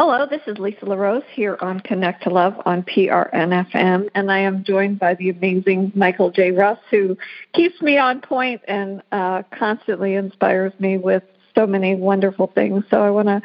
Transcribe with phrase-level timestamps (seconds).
[0.00, 4.62] Hello, this is Lisa LaRose here on Connect to Love on PRNFM, and I am
[4.62, 6.52] joined by the amazing Michael J.
[6.52, 7.18] Russ, who
[7.52, 12.84] keeps me on point and uh, constantly inspires me with so many wonderful things.
[12.90, 13.42] So I want to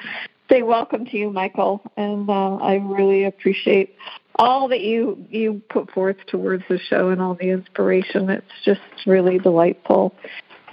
[0.47, 3.95] say welcome to you, Michael, and uh, I really appreciate
[4.35, 8.29] all that you you put forth towards the show and all the inspiration.
[8.29, 10.13] It's just really delightful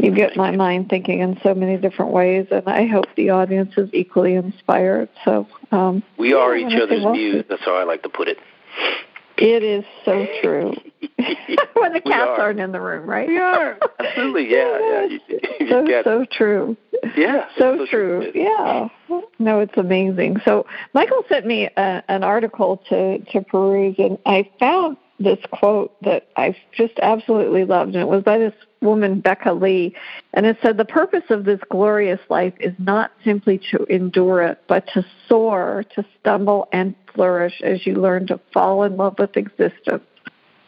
[0.02, 3.72] you get my mind thinking in so many different ways, and I hope the audience
[3.76, 5.08] is equally inspired.
[5.24, 7.44] So um, we are each other's muse.
[7.48, 8.38] That's how I like to put it.
[9.36, 10.74] It is so true.
[11.74, 12.40] when the cats are.
[12.40, 13.26] aren't in the room, right?
[13.26, 15.04] We are absolutely, yeah, yeah.
[15.04, 15.20] You,
[15.60, 16.76] you so so true.
[17.16, 18.30] Yeah, so, so true.
[18.30, 18.32] true.
[18.34, 18.88] Yeah.
[19.38, 20.40] No, it's amazing.
[20.44, 25.94] So Michael sent me a, an article to to peruse, and I found this quote
[26.02, 29.94] that I just absolutely loved, and it was by this woman, Becca Lee,
[30.34, 34.62] and it said, The purpose of this glorious life is not simply to endure it,
[34.68, 39.36] but to soar, to stumble and flourish as you learn to fall in love with
[39.36, 40.02] existence.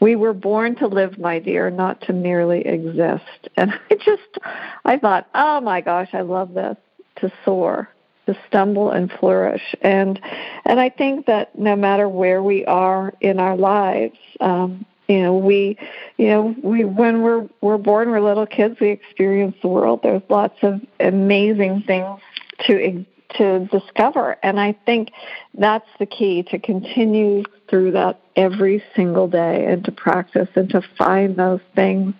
[0.01, 3.48] We were born to live, my dear, not to merely exist.
[3.56, 4.39] And I just,
[4.84, 6.77] I thought, oh my gosh, I love this,
[7.17, 7.89] to soar
[8.27, 9.75] to stumble and flourish.
[9.83, 10.20] And
[10.64, 15.36] and I think that no matter where we are in our lives, um, you know,
[15.36, 15.77] we,
[16.17, 18.78] you know, we when we're we're born, we're little kids.
[18.81, 20.00] We experience the world.
[20.03, 22.20] There's lots of amazing things
[22.67, 23.05] to
[23.36, 25.11] to discover, and I think
[25.55, 30.83] that's the key to continue through that every single day and to practice and to
[30.98, 32.14] find those things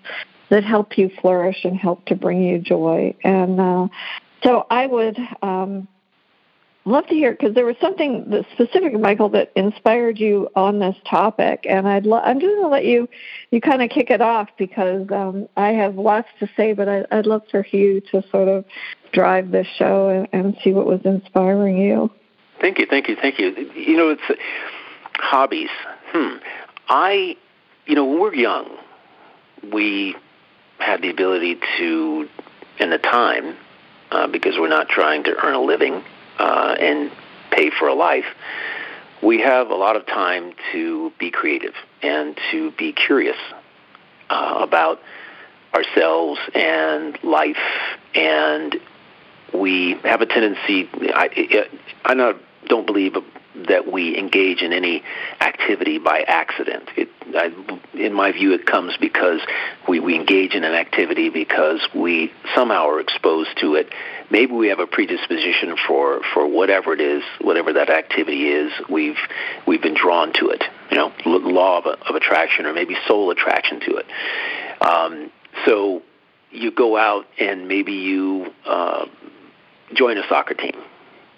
[0.49, 3.15] that help you flourish and help to bring you joy.
[3.25, 3.89] And uh,
[4.43, 5.89] so I would um,
[6.85, 11.67] love to hear because there was something specific, Michael, that inspired you on this topic,
[11.69, 13.09] and I'd lo- I'm just going to let you
[13.51, 17.05] you kind of kick it off because um, I have lots to say, but I,
[17.13, 18.65] would love for you to sort of
[19.13, 22.11] drive this show and, and see what was inspiring you.
[22.61, 23.51] Thank you, thank you, thank you.
[23.75, 24.35] You know, it's uh,
[25.17, 25.71] hobbies.
[26.07, 26.37] Hmm.
[26.89, 27.37] I,
[27.87, 28.77] you know, when we're young,
[29.73, 30.17] we
[30.79, 32.29] had the ability to,
[32.79, 33.57] and the time,
[34.11, 36.03] uh, because we're not trying to earn a living
[36.43, 37.11] uh, and
[37.51, 38.25] pay for a life,
[39.23, 43.37] we have a lot of time to be creative and to be curious
[44.29, 45.01] uh, about
[45.73, 47.57] ourselves and life.
[48.15, 48.77] And
[49.55, 51.69] we have a tendency, I,
[52.05, 52.37] I not,
[52.67, 53.17] don't believe
[53.55, 55.03] that we engage in any
[55.41, 56.89] activity by accident.
[56.97, 57.53] It, I,
[57.95, 59.41] in my view, it comes because
[59.89, 63.93] we, we engage in an activity because we somehow are exposed to it.
[64.31, 68.73] Maybe we have a predisposition for, for whatever it is, whatever that activity is.
[68.89, 69.19] We've
[69.67, 70.65] we've been drawn to it.
[70.91, 74.07] You know, law of, of attraction, or maybe soul attraction to it.
[74.83, 75.31] Um,
[75.67, 76.03] so
[76.51, 79.07] you go out and maybe you uh,
[79.95, 80.77] join a soccer team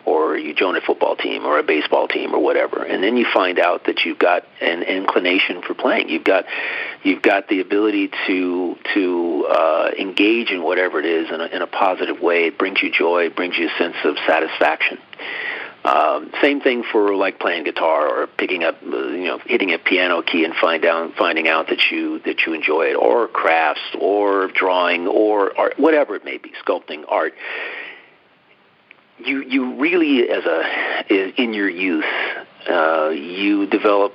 [0.05, 2.83] or you join a football team or a baseball team or whatever.
[2.83, 6.09] And then you find out that you've got an inclination for playing.
[6.09, 6.45] You've got
[7.03, 11.63] you've got the ability to to uh, engage in whatever it is in a, in
[11.63, 12.47] a positive way.
[12.47, 13.27] It brings you joy.
[13.27, 14.99] It brings you a sense of satisfaction.
[15.85, 19.79] Um, same thing for like playing guitar or picking up, uh, you know, hitting a
[19.79, 23.83] piano key and find out, finding out that you that you enjoy it, or crafts,
[24.01, 27.35] or drawing, or art, whatever it may be, sculpting, art
[29.19, 32.05] you you really as a in your youth
[32.69, 34.13] uh, you develop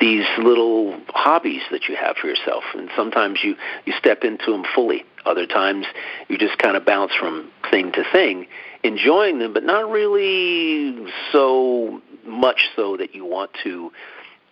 [0.00, 2.62] these little hobbies that you have for yourself.
[2.74, 5.04] And sometimes you you step into them fully.
[5.24, 5.86] Other times
[6.28, 8.46] you just kind of bounce from thing to thing
[8.84, 13.90] enjoying them but not really so much so that you want to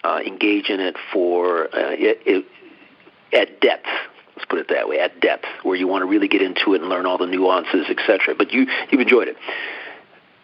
[0.03, 2.47] uh, engage in it for uh, it, it,
[3.33, 3.87] at depth
[4.37, 6.81] Let's put it that way, at depth, where you want to really get into it
[6.81, 8.35] and learn all the nuances, etc.
[8.37, 9.37] But you you've enjoyed it.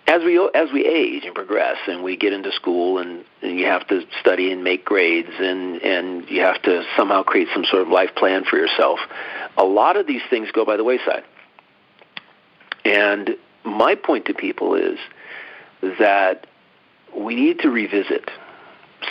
[0.06, 3.66] As we as we age and progress, and we get into school, and, and you
[3.66, 7.82] have to study and make grades, and and you have to somehow create some sort
[7.82, 9.00] of life plan for yourself.
[9.56, 11.24] A lot of these things go by the wayside.
[12.84, 14.98] And my point to people is
[15.98, 16.46] that
[17.16, 18.30] we need to revisit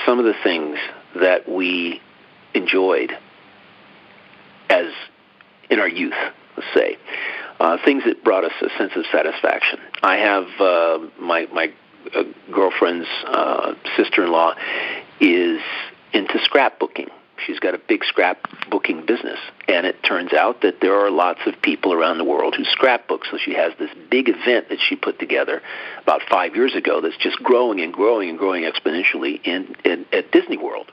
[0.06, 0.78] some of the things
[1.16, 2.02] that we
[2.54, 3.18] enjoyed
[4.70, 4.92] as
[5.70, 6.14] in our youth,
[6.56, 6.98] let's say.
[7.60, 9.80] Uh, things that brought us a sense of satisfaction.
[10.04, 11.74] I have uh, my my
[12.16, 14.54] uh, girlfriend's uh, sister-in-law
[15.20, 15.62] is
[16.14, 17.10] into scrapbooking.
[17.46, 21.62] She's got a big scrapbooking business, and it turns out that there are lots of
[21.62, 23.26] people around the world who scrapbook.
[23.30, 25.62] So she has this big event that she put together
[26.02, 30.32] about five years ago that's just growing and growing and growing exponentially in, in at
[30.32, 30.92] Disney World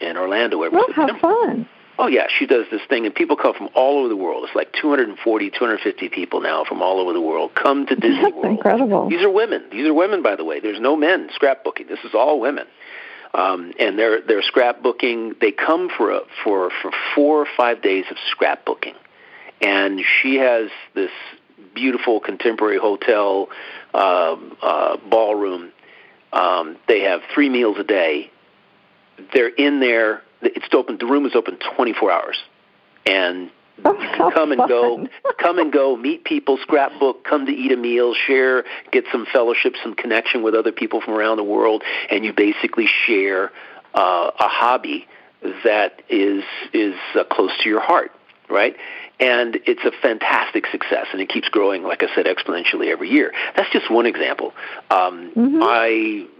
[0.00, 0.62] in Orlando.
[0.62, 1.12] Every well, September.
[1.14, 1.68] how fun!
[1.98, 4.44] Oh yeah, she does this thing, and people come from all over the world.
[4.44, 8.34] It's like 240, 250 people now from all over the world come to Disney That's
[8.34, 8.46] World.
[8.46, 9.08] incredible.
[9.08, 9.64] These are women.
[9.70, 10.58] These are women, by the way.
[10.58, 11.88] There's no men scrapbooking.
[11.88, 12.66] This is all women,
[13.32, 15.38] um, and they're they're scrapbooking.
[15.40, 18.94] They come for a, for for four or five days of scrapbooking,
[19.60, 21.12] and she has this
[21.74, 23.48] beautiful contemporary hotel
[23.92, 25.70] uh, uh, ballroom.
[26.32, 28.32] Um, they have three meals a day.
[29.32, 30.22] They're in there.
[30.46, 30.98] It's open.
[30.98, 32.36] The room is open 24 hours,
[33.06, 35.06] and you can come and go,
[35.40, 39.74] come and go, meet people, scrapbook, come to eat a meal, share, get some fellowship,
[39.82, 43.50] some connection with other people from around the world, and you basically share
[43.94, 45.06] uh, a hobby
[45.64, 46.42] that is
[46.72, 48.12] is uh, close to your heart,
[48.48, 48.76] right?
[49.20, 53.32] And it's a fantastic success, and it keeps growing, like I said, exponentially every year.
[53.56, 54.52] That's just one example.
[54.90, 55.62] Um, Mhm.
[55.62, 55.86] I,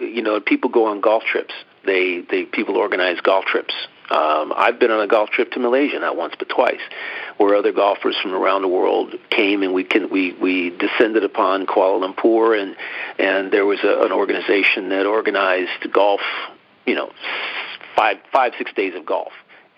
[0.02, 1.54] you know, people go on golf trips.
[1.84, 3.74] They, they, people organize golf trips.
[4.10, 6.80] Um, I've been on a golf trip to Malaysia, not once but twice,
[7.38, 11.66] where other golfers from around the world came and we can we we descended upon
[11.66, 12.76] Kuala Lumpur and
[13.18, 16.20] and there was a, an organization that organized golf,
[16.86, 17.12] you know,
[17.96, 19.32] five five six days of golf,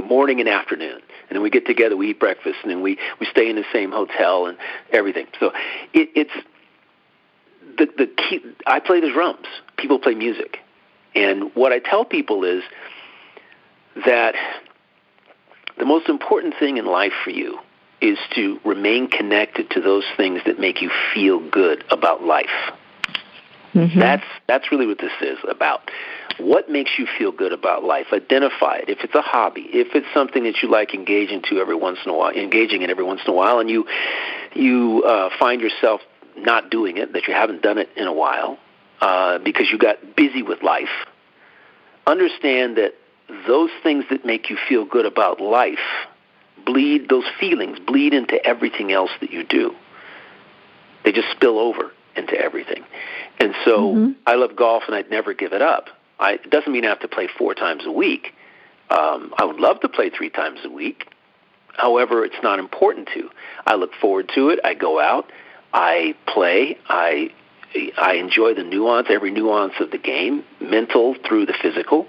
[0.05, 3.27] morning and afternoon, and then we get together, we eat breakfast, and then we we
[3.27, 4.59] stay in the same hotel and
[4.91, 5.27] everything.
[5.39, 5.53] So
[5.93, 6.47] it, it's
[7.79, 8.41] the the key.
[8.67, 9.47] I play the drums.
[9.77, 10.59] People play music,
[11.15, 12.65] and what I tell people is
[14.05, 14.35] that
[15.79, 17.59] the most important thing in life for you
[18.01, 22.73] is to remain connected to those things that make you feel good about life.
[23.75, 23.95] Mhm.
[23.95, 25.91] That's that's really what this is about.
[26.39, 28.07] What makes you feel good about life?
[28.13, 28.89] Identify it.
[28.89, 32.11] If it's a hobby, if it's something that you like engaging to every once in
[32.11, 33.87] a while, engaging in every once in a while, and you
[34.55, 36.01] you uh, find yourself
[36.37, 38.59] not doing it, that you haven't done it in a while
[39.01, 41.07] uh, because you got busy with life.
[42.07, 42.95] Understand that
[43.47, 45.79] those things that make you feel good about life
[46.65, 49.75] bleed those feelings bleed into everything else that you do.
[51.05, 52.85] They just spill over into everything.
[53.39, 54.15] And so Mhm.
[54.27, 55.91] I love golf and I'd never give it up.
[56.19, 58.35] I, it doesn't mean I have to play four times a week.
[58.91, 61.09] Um, I would love to play three times a week.
[61.75, 63.31] However, it's not important to.
[63.67, 64.61] I look forward to it.
[64.65, 65.31] I go out.
[65.75, 66.79] I play.
[66.89, 67.31] I
[67.99, 72.09] I enjoy the nuance, every nuance of the game, mental through the physical,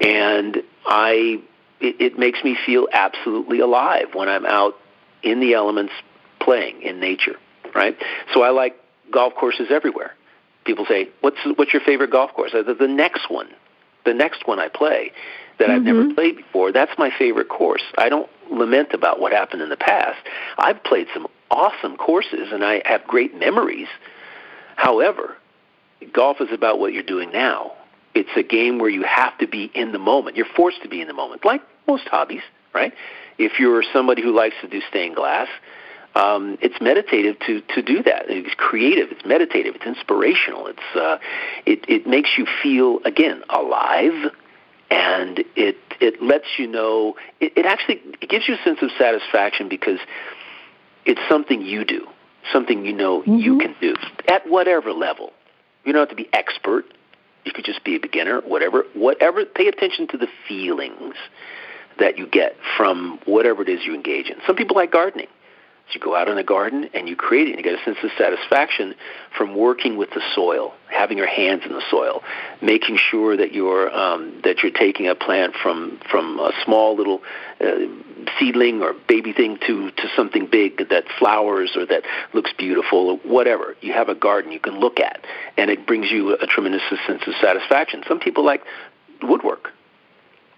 [0.00, 1.40] and I
[1.80, 4.74] it, it makes me feel absolutely alive when I'm out
[5.22, 5.92] in the elements
[6.40, 7.36] playing in nature,
[7.74, 7.96] right?
[8.32, 8.76] So I like
[9.10, 10.14] golf courses everywhere.
[10.64, 13.48] People say, "What's what's your favorite golf course?" I said, "The next one,
[14.04, 15.12] the next one I play
[15.58, 16.14] that I've never Mhm.
[16.14, 16.70] played before.
[16.72, 17.82] That's my favorite course.
[17.96, 20.18] I don't lament about what happened in the past.
[20.56, 23.88] I've played some awesome courses and I have great memories.
[24.76, 25.36] However,
[26.12, 27.72] golf is about what you're doing now.
[28.14, 30.36] It's a game where you have to be in the moment.
[30.36, 32.42] You're forced to be in the moment, like most hobbies,
[32.74, 32.92] right?
[33.38, 35.48] If you're somebody who likes to do stained glass,
[36.14, 38.24] um, it's meditative to to do that.
[38.28, 39.12] It's creative.
[39.12, 39.76] It's meditative.
[39.76, 40.66] It's inspirational.
[40.66, 41.18] It's uh,
[41.66, 44.32] it it makes you feel again alive,
[44.90, 47.14] and it it lets you know.
[47.40, 50.00] It, it actually it gives you a sense of satisfaction because
[51.04, 52.06] it's something you do,
[52.52, 53.60] something you know you Mhm.
[53.60, 53.94] can do
[54.28, 55.32] at whatever level.
[55.84, 56.84] You don't have to be expert.
[57.48, 58.84] You could just be a beginner, whatever.
[58.92, 59.42] Whatever.
[59.46, 61.14] Pay attention to the feelings
[61.98, 64.36] that you get from whatever it is you engage in.
[64.46, 65.28] Some people like gardening.
[65.92, 67.98] You go out in a garden and you create it, and you get a sense
[68.02, 68.94] of satisfaction
[69.36, 72.22] from working with the soil, having your hands in the soil,
[72.60, 77.22] making sure that you're um, that you're taking a plant from from a small little
[77.60, 77.86] uh,
[78.38, 82.02] seedling or baby thing to to something big that flowers or that
[82.34, 83.76] looks beautiful or whatever.
[83.80, 85.24] You have a garden you can look at,
[85.56, 88.02] and it brings you a tremendous sense of satisfaction.
[88.06, 88.62] Some people like
[89.22, 89.72] woodwork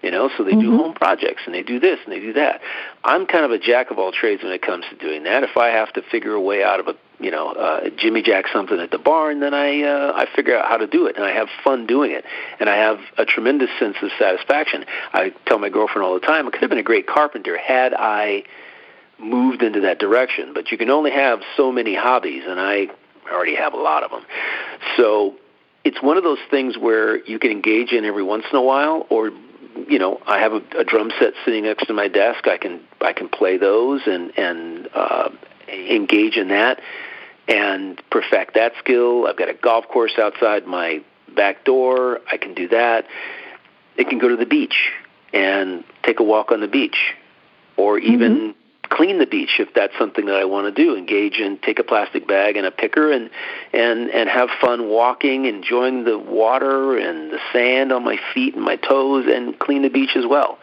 [0.02, 0.30] you know?
[0.36, 0.76] So they do Mhm.
[0.78, 2.60] home projects and they do this and they do that.
[3.04, 5.42] I'm kind of a jack of all trades when it comes to doing that.
[5.42, 8.46] If i have to figure a way out of a you know uh jimmy jack
[8.50, 11.24] something at the barn then i uh i figure out how to do it and
[11.24, 12.24] i have fun doing it
[12.58, 14.86] and i have a tremendous sense of satisfaction.
[15.12, 17.92] I tell my girlfriend all the time i could have been a great carpenter had
[17.92, 18.44] i
[19.18, 22.86] moved into that direction but you can only have so many hobbies and i
[23.30, 24.22] already have a lot of them
[24.96, 25.34] so
[25.84, 29.06] it's one of those things where you can engage in every once in a while
[29.10, 29.30] or
[29.90, 32.46] you know i have a, a drum set sitting next to my desk.
[32.46, 35.28] I can i can play those and and uh
[35.68, 36.80] engage in that
[37.48, 39.26] and perfect that skill.
[39.26, 41.02] I've got a golf course outside my
[41.34, 42.20] back door.
[42.30, 43.06] I can do that.
[43.96, 44.92] It can go to the beach
[45.32, 47.14] and take a walk on the beach
[47.76, 48.54] or even
[49.00, 50.94] clean the beach if that's something that I want to do.
[50.94, 53.30] Engage in take a plastic bag and a picker and
[53.72, 58.62] and and have fun walking, enjoying the water and the sand on my feet and
[58.62, 60.58] my toes, and clean the beach as well.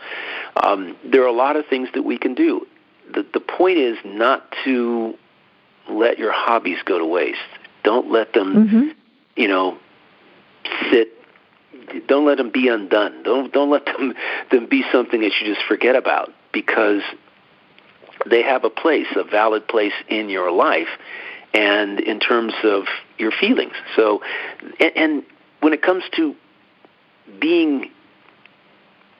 [0.62, 2.67] Um, there are a lot of things that we can do.
[3.12, 5.15] The, the point is not to
[5.89, 7.39] let your hobbies go to waste.
[7.84, 8.88] Don't let them, mm-hmm.
[9.36, 9.79] you know,
[10.91, 11.10] sit.
[12.08, 13.24] Don't let them be undone.
[13.24, 14.13] Don't don't let them
[14.51, 17.01] them be something that you just forget about because
[18.29, 20.88] they have a place, a valid place in your life,
[21.53, 22.86] and in terms of
[23.17, 23.74] your feelings.
[23.96, 24.22] So,
[24.79, 25.24] and, and
[25.62, 26.36] when it comes to
[27.39, 27.91] being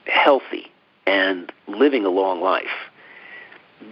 [0.06, 0.72] healthy
[1.06, 2.66] and living a long life,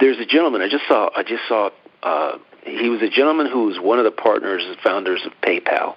[0.00, 1.10] there's a gentleman I just saw.
[1.14, 1.70] I just saw.
[2.02, 5.94] Uh, he was a gentleman who was one of the partners and founders of PayPal.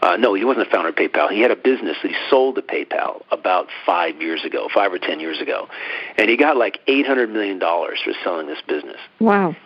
[0.00, 1.30] Uh, no, he wasn't a founder of PayPal.
[1.30, 4.98] He had a business that he sold to PayPal about five years ago, five or
[4.98, 5.68] ten years ago,
[6.16, 9.00] and he got like eight hundred million dollars for selling this business.
[9.18, 9.56] Wow!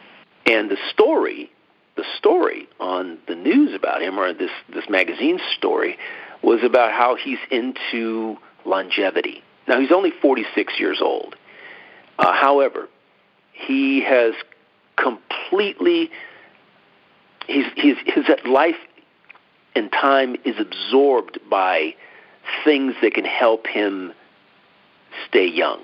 [0.46, 1.50] And the story,
[1.96, 5.98] the story on the news about him, or this this magazine story,
[6.42, 9.42] was about how he's into longevity.
[9.68, 11.36] Now he's only forty six years old.
[12.18, 12.88] Uh, however,
[13.52, 14.34] he has
[14.96, 16.10] completely
[17.46, 18.76] he's, he's, his life
[19.75, 21.95] and time is absorbed by
[22.64, 24.12] things that can help him
[25.29, 25.81] stay young.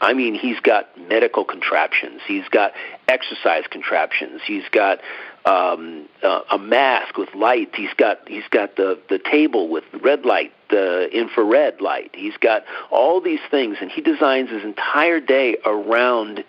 [0.00, 2.22] I mean, he's got medical contraptions.
[2.26, 2.72] He's got
[3.06, 4.40] exercise contraptions.
[4.46, 5.00] He's got
[5.44, 7.74] um, uh, a mask with light.
[7.74, 12.10] He's got he's got the the table with red light, the infrared light.
[12.14, 16.44] He's got all these things, and he designs his entire day around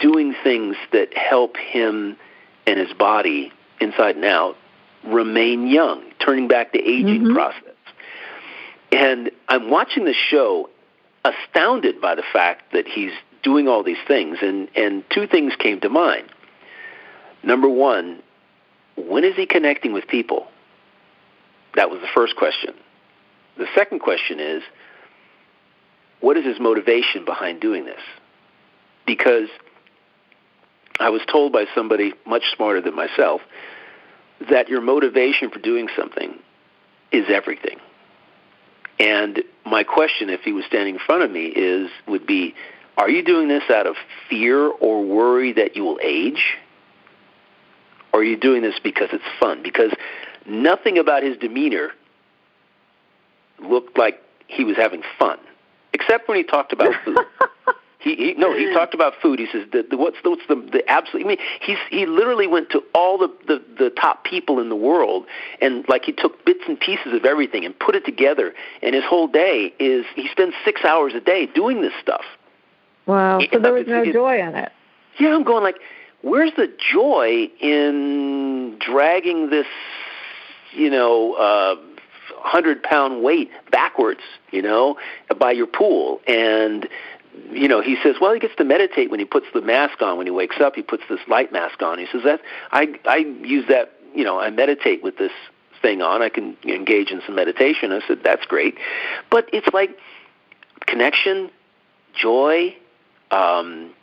[0.00, 2.16] doing things that help him
[2.66, 4.56] and his body inside and out
[5.04, 7.34] remain young, turning back the aging mm-hmm.
[7.34, 7.74] process.
[8.90, 10.68] And I'm watching the show
[11.24, 15.80] astounded by the fact that he's doing all these things and, and two things came
[15.80, 16.28] to mind.
[17.42, 18.22] Number one,
[18.96, 20.46] when is he connecting with people?
[21.74, 22.74] That was the first question.
[23.56, 24.62] The second question is,
[26.20, 28.00] what is his motivation behind doing this?
[29.06, 29.48] Because
[31.00, 33.40] I was told by somebody much smarter than myself
[34.50, 36.38] that your motivation for doing something
[37.10, 37.78] is everything.
[38.98, 42.54] And my question, if he was standing in front of me, is would be,
[42.96, 43.96] are you doing this out of
[44.28, 46.54] fear or worry that you will age?
[48.12, 49.62] Or are you doing this because it's fun?
[49.62, 49.90] Because
[50.46, 51.90] nothing about his demeanor
[53.58, 55.38] looked like he was having fun,
[55.92, 57.18] except when he talked about food.
[58.02, 59.38] He, he no, he talked about food.
[59.38, 61.24] He says the, the what's the, what's the the absolute.
[61.24, 64.76] I mean, he's he literally went to all the, the the top people in the
[64.76, 65.26] world
[65.60, 68.54] and like he took bits and pieces of everything and put it together.
[68.82, 72.24] And his whole day is he spends six hours a day doing this stuff.
[73.06, 73.40] Wow!
[73.52, 74.72] So there was no joy in it.
[75.18, 75.76] Yeah, I'm going like,
[76.22, 79.66] where's the joy in dragging this,
[80.72, 81.76] you know, uh,
[82.38, 84.96] hundred pound weight backwards, you know,
[85.38, 86.88] by your pool and
[87.50, 90.18] you know, he says, well, he gets to meditate when he puts the mask on.
[90.18, 91.98] When he wakes up, he puts this light mask on.
[91.98, 93.92] He says that I I use that.
[94.14, 95.32] You know, I meditate with this
[95.80, 96.22] thing on.
[96.22, 97.92] I can engage in some meditation.
[97.92, 98.76] I said that's great,
[99.30, 99.96] but it's like
[100.86, 101.50] connection,
[102.14, 102.76] joy,
[103.30, 103.94] um,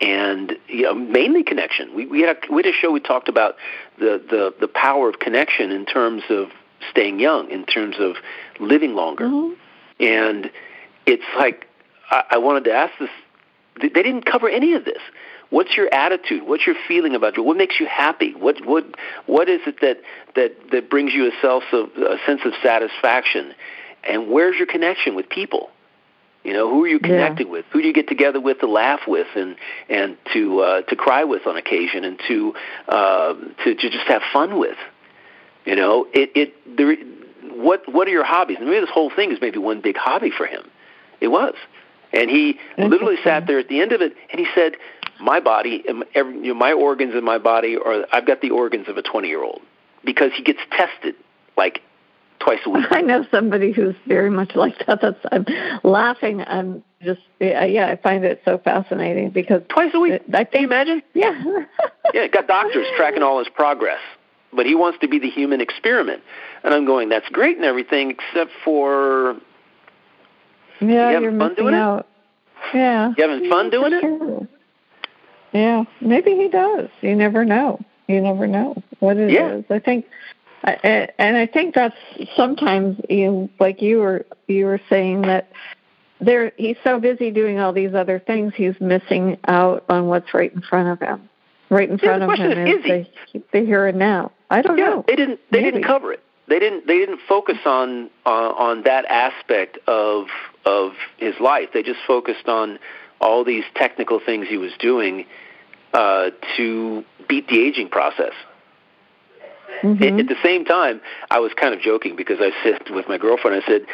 [0.00, 1.94] and you know, mainly connection.
[1.94, 2.90] We we had a we had a show.
[2.90, 3.56] We talked about
[3.98, 6.48] the the the power of connection in terms of
[6.90, 8.16] staying young, in terms of
[8.58, 9.54] living longer, mm-hmm.
[10.02, 10.50] and
[11.06, 11.66] it's like
[12.10, 13.10] I, I wanted to ask this.
[13.80, 15.00] They didn't cover any of this.
[15.50, 16.42] What's your attitude?
[16.44, 17.40] What's your feeling about it?
[17.40, 18.32] What makes you happy?
[18.34, 18.84] What what
[19.26, 19.98] what is it that
[20.34, 23.54] that that brings you a self of a sense of satisfaction?
[24.08, 25.70] And where's your connection with people?
[26.42, 27.52] You know, who are you connecting yeah.
[27.54, 27.64] with?
[27.72, 29.56] Who do you get together with to laugh with and
[29.88, 32.54] and to uh, to cry with on occasion and to
[32.88, 33.34] uh,
[33.64, 34.76] to to just have fun with?
[35.64, 36.96] You know, it it there.
[37.54, 38.58] What what are your hobbies?
[38.58, 40.62] And maybe this whole thing is maybe one big hobby for him.
[41.20, 41.54] It was.
[42.12, 44.76] And he literally sat there at the end of it, and he said,
[45.20, 48.50] "My body, um, every, you know, my organs in my body are I've got the
[48.50, 49.60] organs of a 20 year old
[50.04, 51.14] because he gets tested
[51.56, 51.82] like
[52.38, 55.00] twice a week." I know somebody who's very much like that.
[55.00, 55.46] That's I'm
[55.82, 56.42] laughing.
[56.42, 60.12] I'm just yeah, I find it so fascinating because twice a week.
[60.12, 61.02] It, I think, Can you imagine?
[61.14, 61.44] Yeah.
[62.14, 64.00] yeah, got doctors tracking all his progress
[64.56, 66.22] but he wants to be the human experiment.
[66.64, 69.36] And I'm going, that's great and everything, except for
[70.80, 72.00] yeah, you you're fun missing out.
[72.00, 72.06] It?
[72.76, 73.12] Yeah.
[73.16, 74.48] You having fun doing it?
[75.52, 76.88] Yeah, maybe he does.
[77.00, 77.80] You never know.
[78.08, 79.56] You never know what it yeah.
[79.56, 79.64] is.
[79.70, 80.06] I think,
[80.62, 81.96] and I think that's
[82.36, 85.50] sometimes you like you were you were saying that
[86.20, 90.52] there he's so busy doing all these other things he's missing out on what's right
[90.52, 91.28] in front of him.
[91.68, 94.30] Right in front yeah, of him is, is, the, the here and now.
[94.50, 95.04] I don't yeah, know.
[95.06, 95.72] They didn't they maybe.
[95.72, 96.22] didn't cover it.
[96.48, 100.26] They didn't they didn't focus on uh, on that aspect of
[100.66, 101.68] of his life.
[101.72, 102.78] They just focused on
[103.20, 105.24] all these technical things he was doing
[105.94, 108.32] uh, to beat the aging process.
[109.82, 110.20] Mm-hmm.
[110.20, 113.62] At the same time, I was kind of joking because I said with my girlfriend,
[113.62, 113.86] I said,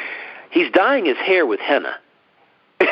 [0.50, 1.94] "He's dyeing his hair with henna."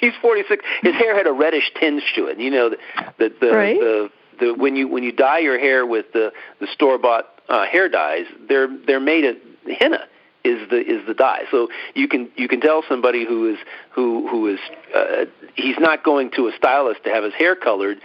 [0.00, 0.64] He's 46.
[0.82, 2.38] His hair had a reddish tinge to it.
[2.38, 2.78] You know, the
[3.18, 3.78] the the, right.
[3.78, 4.10] the,
[4.40, 7.88] the when you when you dye your hair with the the store bought uh, hair
[7.88, 9.36] dyes, they're they're made of
[9.78, 10.06] henna
[10.44, 11.42] is the is the dye.
[11.50, 13.58] So you can you can tell somebody who is
[13.90, 14.60] who who is
[14.94, 17.98] uh, he's not going to a stylist to have his hair colored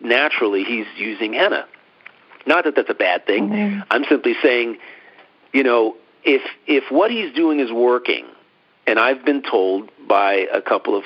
[0.00, 0.64] naturally.
[0.64, 1.66] He's using henna.
[2.46, 3.48] Not that that's a bad thing.
[3.48, 3.80] Mm-hmm.
[3.90, 4.78] I'm simply saying,
[5.52, 8.26] you know, if if what he's doing is working,
[8.86, 11.04] and I've been told by a couple of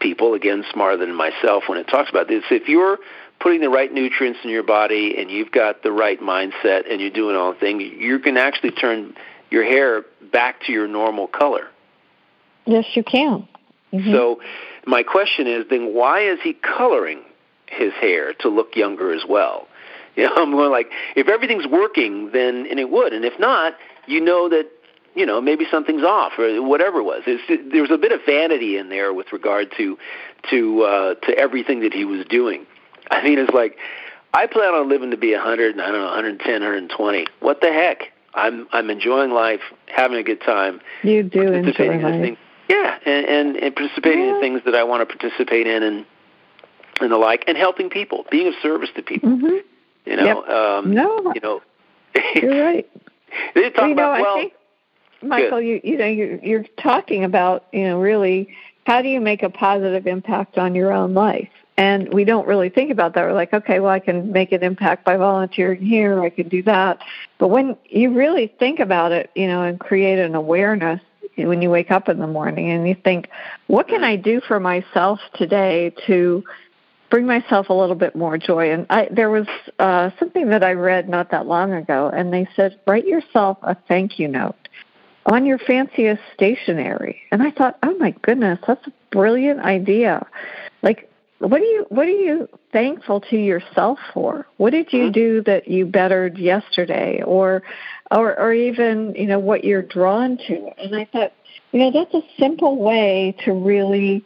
[0.00, 2.98] people, again smarter than myself, when it talks about this, if you're
[3.40, 7.10] putting the right nutrients in your body and you've got the right mindset and you're
[7.10, 9.14] doing all the things, you can actually turn
[9.50, 11.68] your hair back to your normal color.
[12.66, 13.48] Yes, you can.
[13.92, 14.12] Mm-hmm.
[14.12, 14.40] So,
[14.86, 17.22] my question is then why is he coloring
[17.68, 19.68] his hair to look younger as well?
[20.16, 23.74] You know, I'm going like, if everything's working, then and it would, and if not,
[24.06, 24.66] you know that
[25.14, 27.22] you know maybe something's off or whatever it was.
[27.26, 29.98] It's, there was a bit of vanity in there with regard to
[30.48, 32.64] to uh, to everything that he was doing.
[33.10, 33.76] I mean, it's like
[34.32, 37.26] I plan on living to be 100, I don't know, 110, 120.
[37.40, 38.12] What the heck?
[38.36, 40.80] I'm I'm enjoying life, having a good time.
[41.02, 42.20] You do enjoy life.
[42.20, 42.38] Things,
[42.68, 44.34] yeah, and, and and participating yeah.
[44.34, 46.06] in things that I want to participate in, and
[47.00, 49.30] and the like, and helping people, being of service to people.
[49.30, 49.56] Mm-hmm.
[50.10, 50.48] You know, yep.
[50.48, 51.62] um, no, you know,
[52.34, 52.88] you're right.
[53.54, 54.52] they talk you know, about, well, I think,
[55.22, 58.54] Michael, you you know, you're, you're talking about you know really
[58.86, 62.70] how do you make a positive impact on your own life and we don't really
[62.70, 63.24] think about that.
[63.24, 66.22] We're like, okay, well, I can make an impact by volunteering here.
[66.22, 66.98] I can do that.
[67.38, 71.00] But when you really think about it, you know, and create an awareness
[71.36, 73.28] when you wake up in the morning and you think,
[73.66, 76.42] what can I do for myself today to
[77.10, 78.72] bring myself a little bit more joy?
[78.72, 79.46] And I, there was
[79.78, 83.76] uh, something that I read not that long ago, and they said, write yourself a
[83.86, 84.56] thank you note
[85.26, 87.20] on your fanciest stationery.
[87.30, 90.26] And I thought, oh my goodness, that's a brilliant idea.
[90.82, 95.12] Like what are you what are you thankful to yourself for what did you mm-hmm.
[95.12, 97.62] do that you bettered yesterday or
[98.10, 101.32] or or even you know what you're drawn to and i thought
[101.72, 104.24] you know that's a simple way to really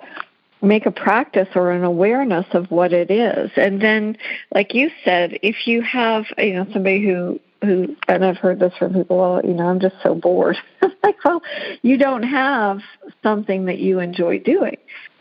[0.62, 4.16] make a practice or an awareness of what it is and then
[4.54, 8.72] like you said if you have you know somebody who who and I've heard this
[8.78, 10.56] from people, well, you know, I'm just so bored.
[11.02, 11.42] like, well,
[11.82, 12.80] you don't have
[13.22, 14.76] something that you enjoy doing.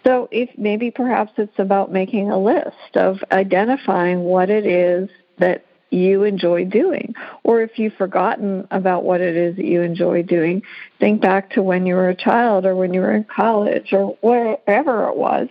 [0.06, 5.10] So if maybe perhaps it's about making a list of identifying what it is
[5.40, 7.16] that you enjoy doing.
[7.44, 10.62] Or if you've forgotten about what it is that you enjoy doing,
[11.00, 14.18] think back to when you were a child or when you were in college or
[14.22, 15.48] wherever it was.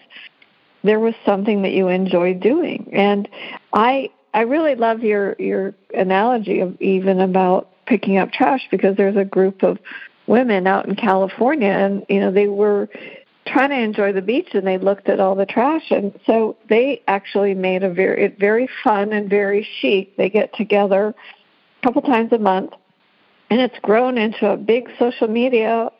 [0.85, 2.91] There was something that you enjoyed doing.
[2.93, 3.29] And
[3.73, 9.17] I I really love your your analogy of even about picking up trash because there's
[9.17, 9.79] a group of
[10.29, 12.89] women out in California and you know they were
[13.49, 17.03] trying to enjoy the beach and they looked at all the trash and so they
[17.09, 20.17] actually made a very very fun and very chic.
[20.17, 22.73] They get together a couple times a month
[23.51, 25.91] and it's grown into a big social media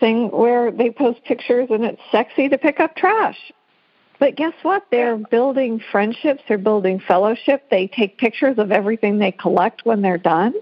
[0.00, 3.38] thing where they post pictures and it's sexy to pick up trash
[4.18, 9.32] but guess what they're building friendships they're building fellowship they take pictures of everything they
[9.32, 10.54] collect when they're done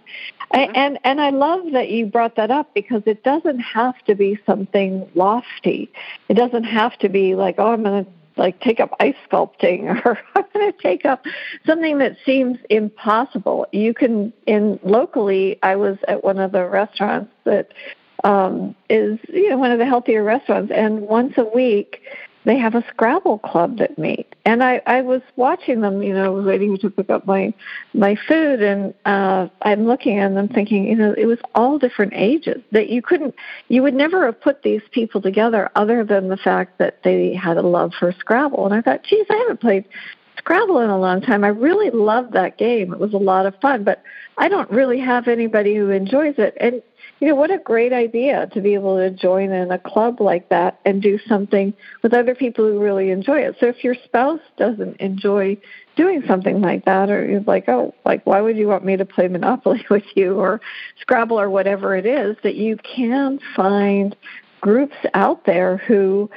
[0.54, 0.72] Mm-hmm.
[0.74, 4.38] And and I love that you brought that up because it doesn't have to be
[4.44, 5.90] something lofty.
[6.28, 9.84] It doesn't have to be like, oh, I'm going to like take up ice sculpting
[10.04, 11.24] or I'm going to take up
[11.66, 13.66] something that seems impossible.
[13.72, 17.72] You can in locally I was at one of the restaurants that
[18.24, 22.02] um is you know one of the healthier restaurants and once a week
[22.44, 24.34] they have a Scrabble club that meet.
[24.44, 27.54] And I, I was watching them, you know, waiting to pick up my
[27.94, 32.12] my food and uh I'm looking at them thinking, you know, it was all different
[32.14, 33.34] ages that you couldn't
[33.68, 37.56] you would never have put these people together other than the fact that they had
[37.56, 38.66] a love for Scrabble.
[38.66, 39.84] And I thought, geez, I haven't played
[40.38, 41.44] Scrabble in a long time.
[41.44, 42.92] I really loved that game.
[42.92, 44.02] It was a lot of fun, but
[44.38, 46.56] I don't really have anybody who enjoys it.
[46.58, 46.82] And
[47.22, 50.48] you know, what a great idea to be able to join in a club like
[50.48, 53.54] that and do something with other people who really enjoy it.
[53.60, 55.56] So if your spouse doesn't enjoy
[55.94, 59.04] doing something like that, or you're like, oh, like, why would you want me to
[59.04, 60.60] play Monopoly with you or
[61.00, 64.16] Scrabble or whatever it is, that you can find
[64.60, 66.28] groups out there who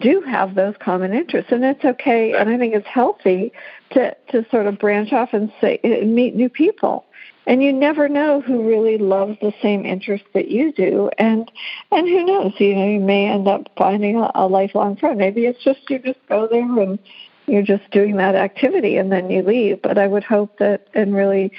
[0.00, 1.52] do have those common interests.
[1.52, 3.52] And it's okay and i think it's healthy
[3.92, 7.06] to to sort of branch off and say and meet new people
[7.46, 11.10] and you never know who really loves the same interests that you do.
[11.18, 11.50] And
[11.90, 15.18] and who knows you know you may end up finding a, a lifelong friend.
[15.18, 16.98] Maybe it's just you just go there and
[17.46, 19.82] you're just doing that activity and then you leave.
[19.82, 21.52] But i would hope that and really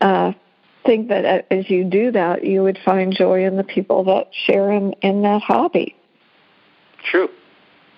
[0.00, 0.32] uh
[0.86, 4.70] think that as you do that you would find joy in the people that share
[4.70, 5.94] in in that hobby.
[7.10, 7.28] True.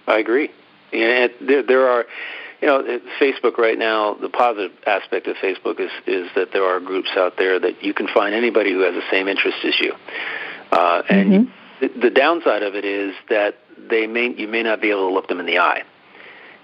[0.07, 0.51] I agree.
[0.93, 2.07] Yeah there there are
[2.61, 6.79] you know, Facebook right now, the positive aspect of Facebook is is that there are
[6.81, 9.95] groups out there that you can find anybody who has the same interest as you.
[10.71, 11.51] Uh, and mm-hmm.
[11.81, 13.57] the, the downside of it is that
[13.89, 15.83] they may you may not be able to look them in the eye.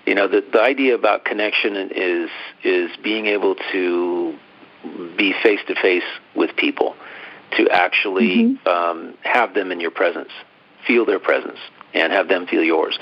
[0.05, 2.31] You know, the the idea about connection is
[2.63, 4.39] is being able to
[5.17, 6.05] be face to face
[6.35, 6.95] with people,
[7.57, 8.69] to actually mm-hmm.
[8.69, 10.31] um, have them in your presence,
[10.87, 11.59] feel their presence,
[11.95, 12.99] and have them feel yours.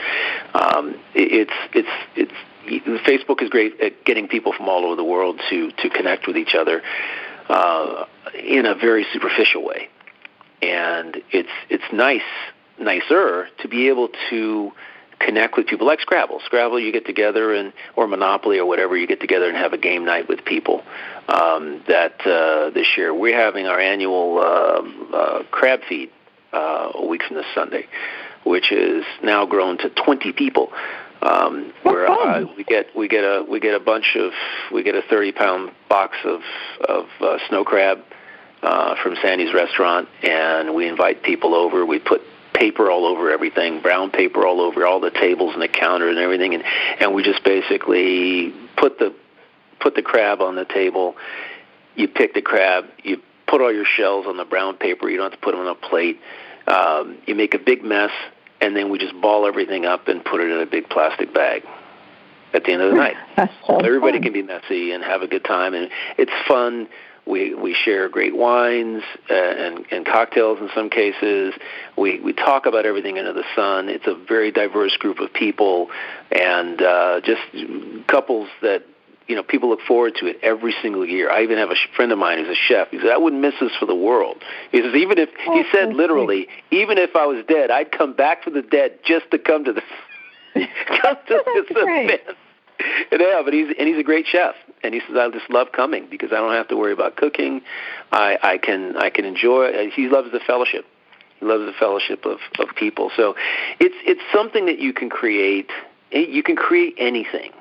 [0.55, 2.33] Um, it's it's it's
[3.07, 6.37] Facebook is great at getting people from all over the world to to connect with
[6.37, 6.83] each other
[7.49, 9.89] uh, in a very superficial way,
[10.63, 12.23] and it's it's nice
[12.79, 14.73] nicer to be able to
[15.19, 16.41] connect with people like Scrabble.
[16.45, 19.79] Scrabble, you get together and or Monopoly or whatever, you get together and have a
[19.79, 20.83] game night with people
[21.29, 23.15] um, that uh, this year.
[23.15, 26.11] We're having our annual uh, uh, crab feed
[26.53, 27.87] uh, a week from this Sunday,
[28.45, 30.73] which is now grown to 20 people
[31.25, 34.33] um, where uh, we get we get a we get a bunch of
[34.73, 36.41] we get a 30 pound box of
[36.87, 37.99] of uh, snow crab
[38.63, 41.85] uh, from Sandy's restaurant, and we invite people over.
[41.85, 42.21] We put
[42.53, 46.19] paper all over everything, brown paper all over all the tables and the counter and
[46.19, 46.63] everything, and
[47.01, 49.15] and we just basically put the
[49.81, 51.17] put the crab on the table.
[51.97, 55.09] You pick the crab, you put all your shells on the brown paper.
[55.09, 56.21] You don't have to put them on a plate.
[56.67, 58.11] Um, you make a big mess
[58.61, 61.63] and then we just ball everything up and put it in a big plastic bag
[62.53, 63.17] at the end of the night.
[63.67, 64.23] so Everybody fun.
[64.23, 66.89] can be messy and have a good time, and it's fun.
[67.27, 71.55] We we share great wines uh, and and cocktails in some cases.
[71.97, 73.89] We we talk about everything under the sun.
[73.89, 75.89] It's a very diverse group of people,
[76.31, 77.41] and uh, just
[78.09, 78.85] couples that
[79.27, 81.31] you know, people look forward to it every single year.
[81.31, 82.89] I even have a friend of mine who's a chef.
[82.91, 84.43] He said, I wouldn't miss this for the world.
[84.71, 88.45] He says, even if, he said literally, even if I was dead, I'd come back
[88.45, 89.83] from the dead just to come to the,
[91.03, 92.37] come to this event.
[93.13, 96.09] Yeah, but he's and he's a great chef, and he says I just love coming
[96.11, 97.63] because I don't have to worry about cooking.
[98.11, 99.91] I I can I can enjoy.
[99.95, 100.85] He loves the fellowship.
[101.39, 103.13] He loves the fellowship of of people.
[103.17, 103.37] So
[103.79, 105.71] it's it's something that you can create.
[106.11, 107.53] You can create anything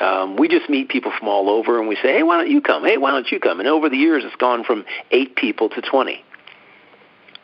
[0.00, 2.60] um, we just meet people from all over and we say, hey, why don't you
[2.60, 2.84] come?
[2.84, 3.60] Hey, why don't you come?
[3.60, 6.24] And over the years, it's gone from eight people to 20.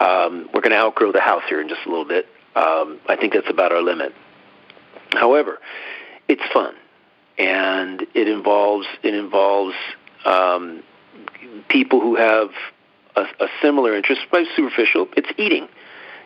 [0.00, 2.26] Um, we're going to outgrow the house here in just a little bit.
[2.54, 4.14] Um, I think that's about our limit.
[5.12, 5.58] However,
[6.28, 6.74] it's fun,
[7.38, 9.74] and it involves it involves
[10.24, 10.82] um,
[11.68, 12.48] people who have
[13.14, 15.08] a, a similar interest, but superficial.
[15.16, 15.68] It's eating.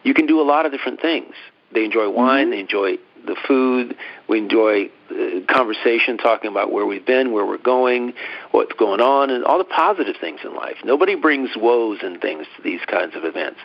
[0.02, 1.34] You can do a lot of different things.
[1.72, 2.44] They enjoy wine.
[2.44, 2.50] Mm-hmm.
[2.50, 3.96] They enjoy the food.
[4.28, 8.14] We enjoy uh, conversation, talking about where we've been, where we're going,
[8.50, 10.76] what's going on, and all the positive things in life.
[10.84, 13.60] Nobody brings woes and things to these kinds of events.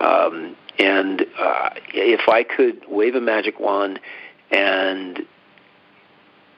[0.00, 4.00] Um, and uh, if I could wave a magic wand
[4.50, 5.20] and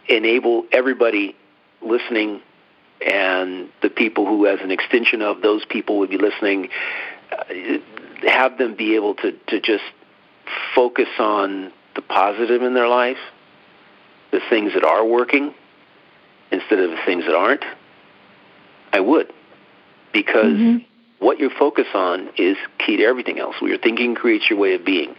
[0.08, 1.36] enable everybody
[1.80, 2.42] listening
[3.04, 6.68] and the people who, as an extension of those people, would be listening,
[7.32, 7.44] uh,
[8.28, 9.84] have them be able to, to just
[10.74, 13.18] focus on the positive in their life,
[14.30, 15.54] the things that are working,
[16.50, 17.64] instead of the things that aren't,
[18.92, 19.32] I would.
[20.12, 21.24] Because mm-hmm.
[21.24, 23.56] what you focus on is key to everything else.
[23.60, 25.14] What you're thinking creates your way of being.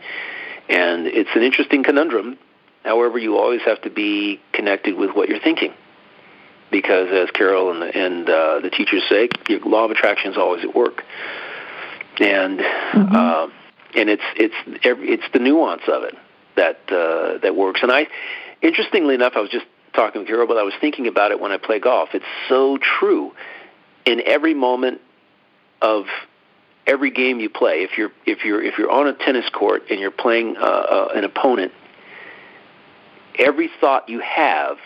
[0.70, 2.38] And it's an interesting conundrum.
[2.84, 5.74] However, you always have to be connected with what you're thinking.
[6.72, 10.38] Because, as Carol and the, and, uh, the teachers say, your law of attraction is
[10.38, 11.04] always at work.
[12.20, 13.16] And mm-hmm.
[13.16, 13.48] uh,
[13.96, 16.16] and it's it's it's the nuance of it
[16.56, 17.82] that uh, that works.
[17.84, 18.08] And I,
[18.62, 21.52] interestingly enough, I was just talking with Carol, but I was thinking about it when
[21.52, 22.10] I play golf.
[22.14, 23.34] It's so true.
[24.06, 25.02] In every moment
[25.82, 26.06] of
[26.88, 30.00] every game you play, if you're if you're if you're on a tennis court and
[30.00, 31.72] you're playing uh, uh, an opponent,
[33.38, 34.78] every thought you have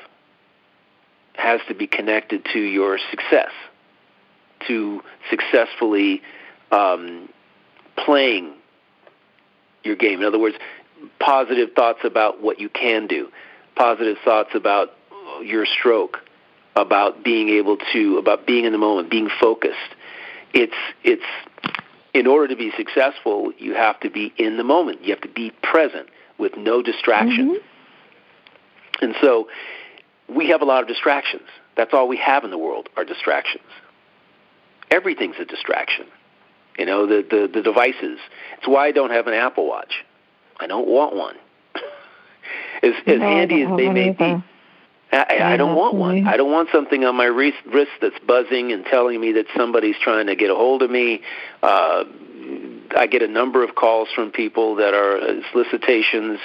[1.33, 3.51] has to be connected to your success,
[4.67, 6.21] to successfully
[6.71, 7.29] um,
[7.97, 8.53] playing
[9.83, 10.19] your game.
[10.21, 10.55] In other words,
[11.19, 13.29] positive thoughts about what you can do,
[13.75, 14.89] positive thoughts about
[15.43, 16.19] your stroke,
[16.75, 19.95] about being able to, about being in the moment, being focused.
[20.53, 21.23] It's it's
[22.13, 25.03] in order to be successful, you have to be in the moment.
[25.03, 27.55] You have to be present with no distraction.
[27.55, 29.03] Mm-hmm.
[29.05, 29.49] And so
[30.33, 31.43] we have a lot of distractions.
[31.75, 33.65] That's all we have in the world are distractions.
[34.91, 36.05] everything's a distraction.
[36.77, 38.19] You know, the, the, the devices.
[38.57, 40.03] It's why I don't have an Apple Watch.
[40.59, 41.35] I don't want one.
[42.83, 44.43] as as No, handy as they may be.
[45.11, 46.27] I, I don't want one.
[46.27, 49.95] I don't want something on my wrist, wrist that's buzzing and telling me that somebody's
[50.01, 51.21] trying to get a hold of me.
[51.63, 52.03] Uh,
[52.95, 56.39] I get a number of calls from people that are uh, solicitations,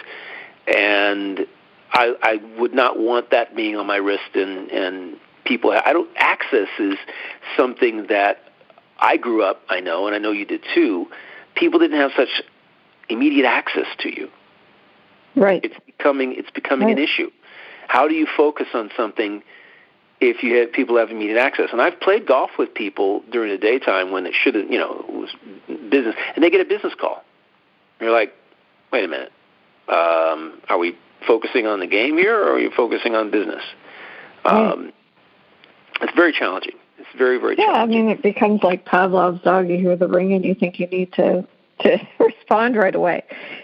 [0.66, 1.46] and
[1.92, 4.34] I, I would not want that being on my wrist.
[4.34, 6.10] And and people, I don't.
[6.16, 6.96] Access is
[7.56, 8.38] something that
[8.98, 9.62] I grew up.
[9.68, 11.06] I know, and I know you did too.
[11.54, 12.42] People didn't have such
[13.10, 14.30] immediate access to you
[15.36, 15.64] Right.
[15.64, 17.30] it's becoming it's becoming an issue.
[17.86, 19.42] How do you focus on something
[20.20, 21.68] if you have people have immediate access?
[21.72, 25.04] And I've played golf with people during the daytime when it should have, you know,
[25.08, 25.30] it was
[25.90, 27.24] business, and they get a business call.
[27.98, 28.34] And you're like,
[28.92, 29.32] wait a minute,
[29.88, 30.96] um, are we
[31.26, 33.62] focusing on the game here, or are you focusing on business?
[34.44, 34.92] Um,
[36.00, 36.74] it's very challenging.
[36.98, 39.68] It's very very Yeah, I mean, it becomes like Pavlov's dog.
[39.68, 41.46] You hear the ring, and you think you need to
[41.82, 43.22] to respond right away.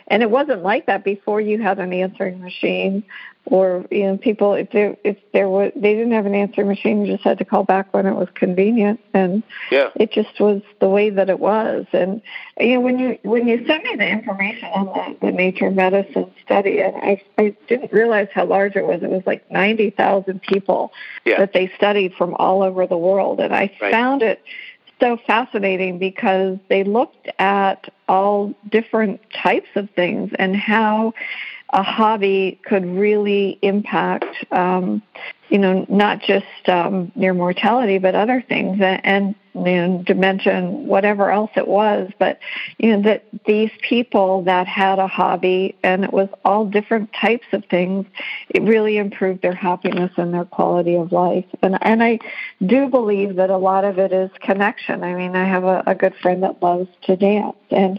[0.08, 1.40] And it wasn't like that before.
[1.40, 3.04] You had an answering machine,
[3.46, 7.04] or you know, people if there if there was they didn't have an answering machine,
[7.04, 9.90] you just had to call back when it was convenient, and yeah.
[9.96, 11.86] it just was the way that it was.
[11.92, 12.20] And
[12.58, 16.32] you know, when you when you sent me the information on the, the Nature Medicine
[16.44, 19.02] study, and I I didn't realize how large it was.
[19.02, 20.92] It was like ninety thousand people
[21.24, 21.38] Yeah.
[21.38, 23.92] that they studied from all over the world, and I Right.
[23.92, 24.42] found it
[25.00, 31.12] so fascinating because they looked at all different types of things and how
[31.70, 35.02] a hobby could really impact, um,
[35.48, 38.80] you know, not just um, near mortality, but other things.
[38.80, 42.10] And, and know, dementia whatever else it was.
[42.18, 42.38] But
[42.78, 47.46] you know that these people that had a hobby and it was all different types
[47.52, 48.06] of things,
[48.50, 51.46] it really improved their happiness and their quality of life.
[51.62, 52.18] And and I
[52.64, 55.02] do believe that a lot of it is connection.
[55.02, 57.98] I mean, I have a, a good friend that loves to dance and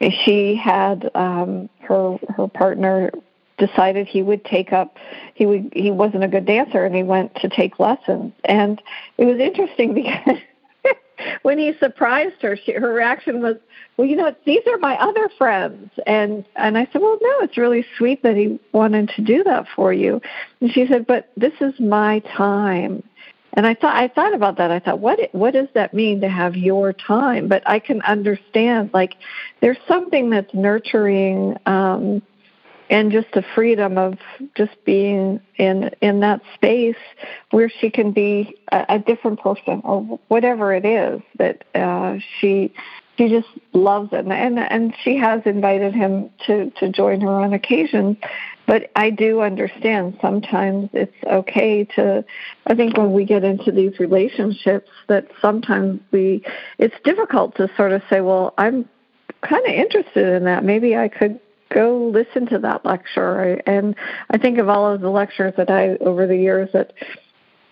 [0.00, 3.10] she had um her her partner
[3.58, 4.98] decided he would take up
[5.34, 8.82] he would he wasn't a good dancer and he went to take lessons and
[9.18, 9.94] it was interesting
[10.26, 10.38] because
[11.42, 13.56] when he surprised her she, her reaction was
[13.96, 17.56] well you know these are my other friends and and i said well no it's
[17.56, 20.20] really sweet that he wanted to do that for you
[20.60, 23.02] and she said but this is my time
[23.56, 24.70] and I thought I thought about that.
[24.70, 27.48] I thought, what what does that mean to have your time?
[27.48, 29.16] But I can understand like
[29.62, 32.20] there's something that's nurturing um,
[32.88, 34.18] and just the freedom of
[34.56, 36.96] just being in in that space
[37.50, 42.72] where she can be a, a different person or whatever it is that uh, she
[43.16, 44.26] she just loves it.
[44.26, 48.16] And, and and she has invited him to to join her on occasion.
[48.66, 52.24] But I do understand sometimes it's okay to
[52.66, 56.44] I think when we get into these relationships that sometimes we
[56.78, 58.88] it's difficult to sort of say well I'm
[59.42, 60.64] kind of interested in that.
[60.64, 63.94] Maybe I could go listen to that lecture and
[64.30, 66.92] I think of all of the lectures that I over the years that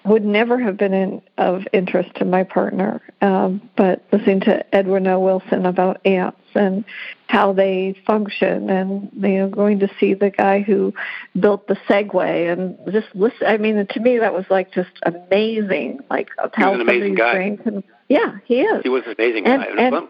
[0.04, 3.00] would never have been in, of interest to my partner.
[3.22, 5.18] Um, but listening to Edward O.
[5.18, 6.85] Wilson about ants and
[7.26, 10.92] how they function, and you know, going to see the guy who
[11.40, 13.46] built the Segway, and just listen.
[13.46, 16.00] I mean, to me, that was like just amazing.
[16.11, 17.57] Like how was an amazing guy.
[17.62, 17.83] can.
[18.09, 18.83] Yeah, he is.
[18.83, 19.87] He was an amazing And- guy.
[19.87, 20.09] and-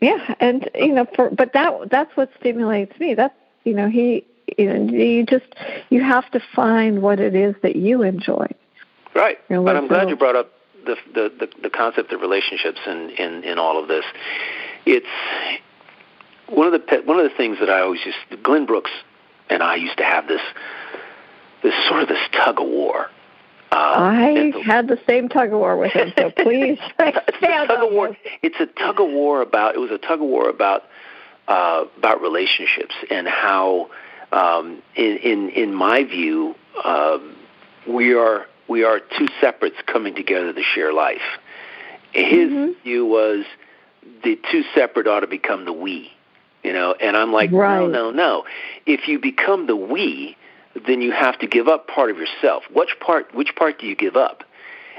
[0.00, 3.14] Yeah, and you know, for but that that's what stimulates me.
[3.14, 3.34] That's
[3.64, 4.24] you know, he
[4.56, 5.46] you know, you just
[5.90, 8.46] you have to find what it is that you enjoy.
[9.14, 9.38] Right.
[9.48, 10.10] You know, but I'm glad go.
[10.10, 10.52] you brought up
[10.84, 14.04] the, the the the concept of relationships in in in all of this.
[14.86, 15.06] It's
[16.48, 18.42] one of the pe- one of the things that I always used.
[18.42, 18.92] Glenn Brooks
[19.50, 20.42] and I used to have this
[21.62, 23.10] this sort of this tug of war.
[23.70, 27.28] Uh, I the- had the same tug of war with him, so please it's a
[27.28, 28.16] expand tug of war.
[28.42, 29.74] It's a tug of war about.
[29.74, 30.84] It was a tug of war about
[31.48, 33.90] uh, about relationships and how,
[34.32, 37.36] um, in in in my view, um,
[37.86, 41.22] we are we are two separates coming together to share life.
[42.12, 42.74] His Mhm.
[42.84, 43.44] view was
[44.24, 46.10] the two separate ought to become the we,
[46.62, 46.94] you know.
[46.98, 47.80] And I'm like, right.
[47.80, 48.44] no, no, no.
[48.86, 50.36] If you become the we,
[50.86, 52.64] then you have to give up part of yourself.
[52.72, 53.34] Which part?
[53.34, 54.44] Which part do you give up?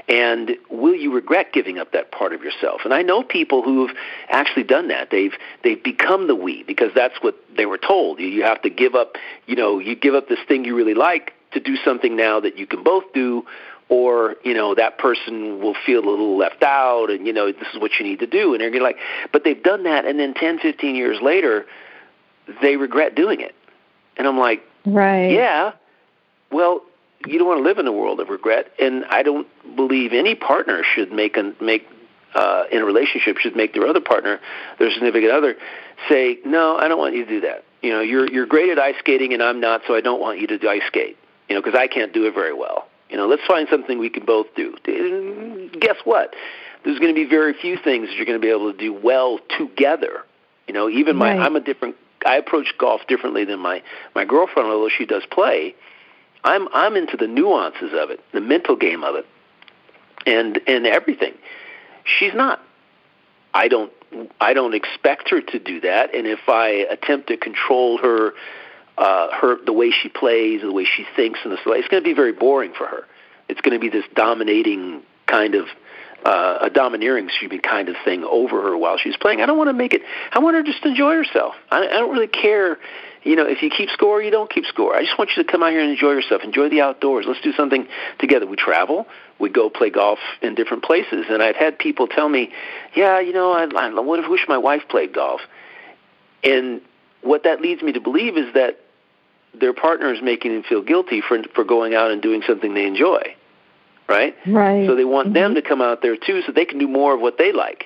[0.08, 2.80] And will you regret giving up that part of yourself?
[2.84, 3.96] And I know people who have
[4.28, 5.10] actually done that.
[5.10, 8.18] They've they've become the we because that's what they were told.
[8.18, 9.14] You, you have to give up.
[9.46, 12.58] You know, you give up this thing you really like to do something now that
[12.58, 13.44] you can both do,
[13.88, 17.68] or you know that person will feel a little left out, and you know this
[17.72, 18.52] is what you need to do.
[18.52, 18.98] And they're gonna like,
[19.32, 21.66] but they've done that, and then 10, 15 years later,
[22.62, 23.54] they regret doing it.
[24.16, 25.32] And I'm like, Right.
[25.32, 25.72] yeah.
[26.50, 26.82] Well,
[27.26, 30.34] you don't want to live in a world of regret, and I don't believe any
[30.34, 31.86] partner should make a, make
[32.34, 34.40] uh, in a relationship should make their other partner,
[34.78, 35.56] their significant other,
[36.08, 37.64] say, "No, I don't want you to do that.
[37.82, 40.40] You know, you're you're great at ice skating, and I'm not, so I don't want
[40.40, 41.16] you to ice skate.
[41.48, 42.88] You know, because I can't do it very well.
[43.10, 44.76] You know, let's find something we can both do.
[45.80, 46.34] guess what?
[46.84, 48.92] There's going to be very few things that you're going to be able to do
[48.94, 50.22] well together.
[50.68, 51.40] You know, even my right.
[51.40, 51.96] I'm a different.
[52.26, 53.82] I approach golf differently than my
[54.14, 55.74] my girlfriend, although she does play.
[56.44, 59.26] I'm I'm into the nuances of it, the mental game of it,
[60.26, 61.34] and and everything.
[62.04, 62.60] She's not.
[63.52, 63.92] I don't
[64.40, 68.32] I don't expect her to do that, and if I attempt to control her,
[68.98, 72.02] uh, her the way she plays, the way she thinks, and this way, it's going
[72.02, 73.06] to be very boring for her.
[73.48, 75.66] It's going to be this dominating kind of
[76.24, 79.40] uh, a domineering excuse me, kind of thing over her while she's playing.
[79.40, 80.02] I don't want to make it.
[80.32, 81.54] I want her just to enjoy herself.
[81.70, 82.78] I, I don't really care
[83.22, 84.94] you know, if you keep score, you don't keep score.
[84.94, 86.42] I just want you to come out here and enjoy yourself.
[86.42, 87.26] Enjoy the outdoors.
[87.28, 87.86] Let's do something
[88.18, 88.46] together.
[88.46, 89.06] We travel.
[89.38, 91.26] We go play golf in different places.
[91.28, 92.50] And I've had people tell me,
[92.94, 95.42] yeah, you know, I, I would have wished my wife played golf.
[96.42, 96.80] And
[97.20, 98.78] what that leads me to believe is that
[99.52, 102.86] their partner is making them feel guilty for for going out and doing something they
[102.86, 103.34] enjoy.
[104.10, 104.34] Right?
[104.46, 104.86] Right.
[104.86, 105.34] So they want mm-hmm.
[105.34, 107.84] them to come out there too so they can do more of what they like.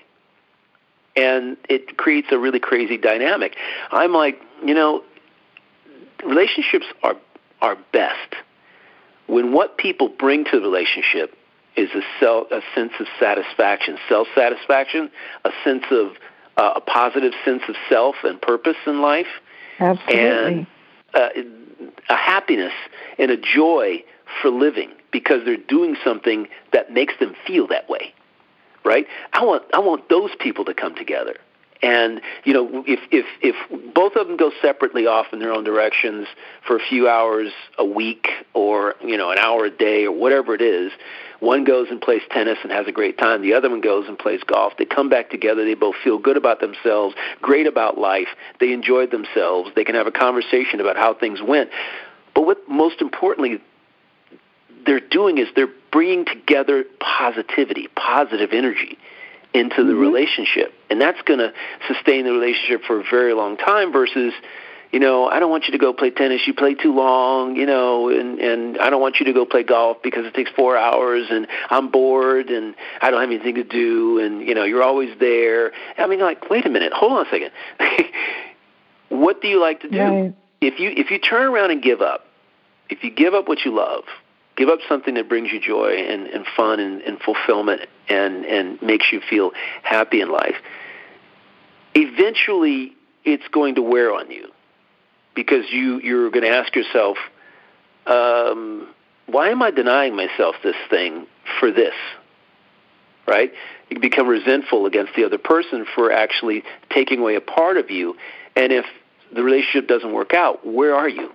[1.17, 3.55] And it creates a really crazy dynamic.
[3.93, 5.05] I'm like, you know,
[6.25, 7.17] relationships are
[7.61, 8.35] are best
[9.27, 11.37] when what people bring to the relationship
[11.77, 15.11] is a self, a sense of satisfaction, self satisfaction,
[15.45, 16.13] a sense of
[16.57, 19.27] uh, a positive sense of self and purpose in life,
[19.81, 20.21] Absolutely.
[20.21, 20.67] and
[21.15, 21.29] uh,
[22.09, 22.73] a happiness
[23.19, 24.05] and a joy
[24.41, 28.13] for living because they're doing something that makes them feel that way.
[28.85, 29.07] Right?
[29.33, 31.37] I want I want those people to come together.
[31.83, 35.65] And you know, if if if both of them go separately off in their own
[35.65, 36.27] directions
[36.67, 40.55] for a few hours a week, or you know, an hour a day, or whatever
[40.55, 40.93] it is,
[41.41, 43.41] one goes and plays tennis and has a great time.
[43.43, 44.73] The other one goes and plays golf.
[44.77, 45.65] They come back together.
[45.65, 48.29] They both feel good about themselves, great about life.
[48.61, 49.71] They enjoyed themselves.
[49.77, 51.71] They can have a conversation about how things went.
[52.35, 53.61] But what most importantly
[54.87, 58.99] they're doing is they're bringing together positivity, positive energy
[59.55, 60.01] into the mm-hmm.
[60.01, 60.75] relationship.
[60.91, 61.53] And that's going to
[61.87, 64.33] sustain the relationship for a very long time versus,
[64.91, 66.43] you know, I don't want you to go play tennis.
[66.47, 69.63] You play too long, you know, and and I don't want you to go play
[69.63, 73.65] golf because it takes 4 hours and I'm bored and I don't have anything to
[73.65, 75.73] do and you know, you're always there.
[75.97, 76.93] I mean, like, wait a minute.
[76.93, 77.51] Hold on a second.
[79.09, 79.99] what do you like to do?
[79.99, 80.35] Right.
[80.61, 82.27] If you if you turn around and give up,
[82.89, 84.05] if you give up what you love,
[84.57, 88.81] give up something that brings you joy and, and fun and, and fulfillment and, and
[88.83, 90.57] makes you feel happy in life,
[91.95, 94.49] eventually it's going to wear on you
[95.35, 97.17] because you, you're going to ask yourself,
[98.07, 98.89] um,
[99.27, 101.27] why am I denying myself this thing
[101.59, 101.95] for this?
[103.27, 103.53] Right?
[103.89, 108.17] You become resentful against the other person for actually taking away a part of you.
[108.55, 108.85] And if
[109.33, 111.33] the relationship doesn't work out, where are you?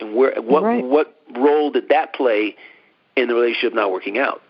[0.00, 0.84] And where what right.
[0.84, 2.56] what role did that play
[3.16, 4.42] in the relationship not working out?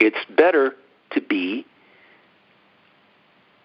[0.00, 0.74] It's better
[1.12, 1.66] to be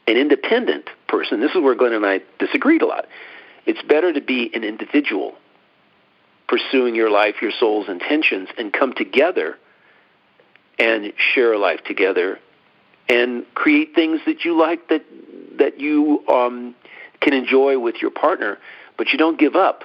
[0.08, 1.40] an independent person.
[1.40, 3.06] This is where Glenn and I disagreed a lot.
[3.66, 5.36] It's better to be an individual
[6.48, 9.58] pursuing your life, your soul's intentions, and come together
[10.80, 12.40] and share a life together
[13.08, 15.04] and create things that you like that
[15.58, 16.74] that you um,
[17.20, 18.58] can enjoy with your partner,
[18.98, 19.84] but you don't give up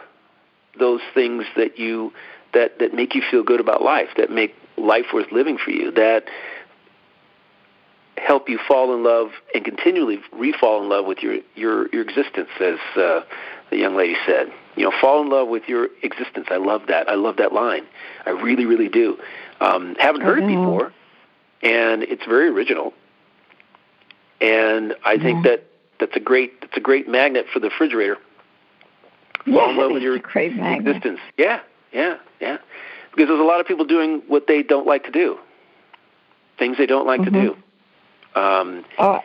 [0.78, 2.12] those things that you
[2.52, 5.90] that that make you feel good about life, that make life worth living for you,
[5.92, 6.24] that
[8.16, 12.48] help you fall in love and continually re-fall in love with your your your existence,
[12.60, 13.22] as uh,
[13.70, 14.52] the young lady said.
[14.76, 16.46] You know, fall in love with your existence.
[16.50, 17.08] I love that.
[17.08, 17.86] I love that line.
[18.26, 19.18] I really, really do.
[19.60, 20.92] Um, haven't heard it before,
[21.62, 22.92] and it's very original.
[24.40, 25.64] And I think that
[26.00, 28.18] that's a great that's a great magnet for the refrigerator
[29.46, 31.20] in love with your existence.
[31.36, 31.60] Yeah,
[31.92, 32.58] yeah, yeah.
[33.10, 35.38] Because there's a lot of people doing what they don't like to do,
[36.58, 37.34] things they don't like mm-hmm.
[37.34, 37.40] to
[38.34, 38.40] do.
[38.40, 39.20] Um, oh,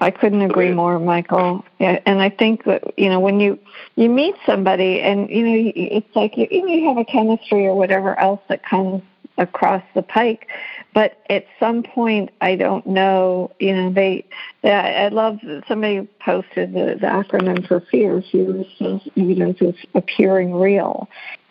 [0.00, 1.64] I couldn't agree more, Michael.
[1.78, 3.58] Yeah, and I think that you know when you
[3.96, 8.18] you meet somebody and you know it's like you, you have a chemistry or whatever
[8.18, 9.02] else that comes
[9.38, 10.48] across the pike.
[10.94, 13.52] But at some point, I don't know.
[13.58, 14.24] You know, they.
[14.62, 18.22] they I love somebody posted the, the acronym for fear.
[18.30, 21.08] Fear is evidence of appearing real.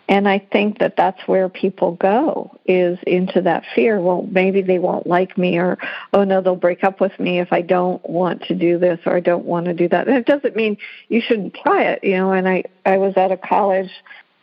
[0.10, 4.00] And I think that that's where people go is into that fear.
[4.00, 5.78] Well, maybe they won't like me, or
[6.14, 9.18] oh no, they'll break up with me if I don't want to do this or
[9.18, 10.08] I don't want to do that.
[10.08, 10.78] And it doesn't mean
[11.10, 12.32] you shouldn't try it, you know.
[12.32, 13.92] And I I was at a college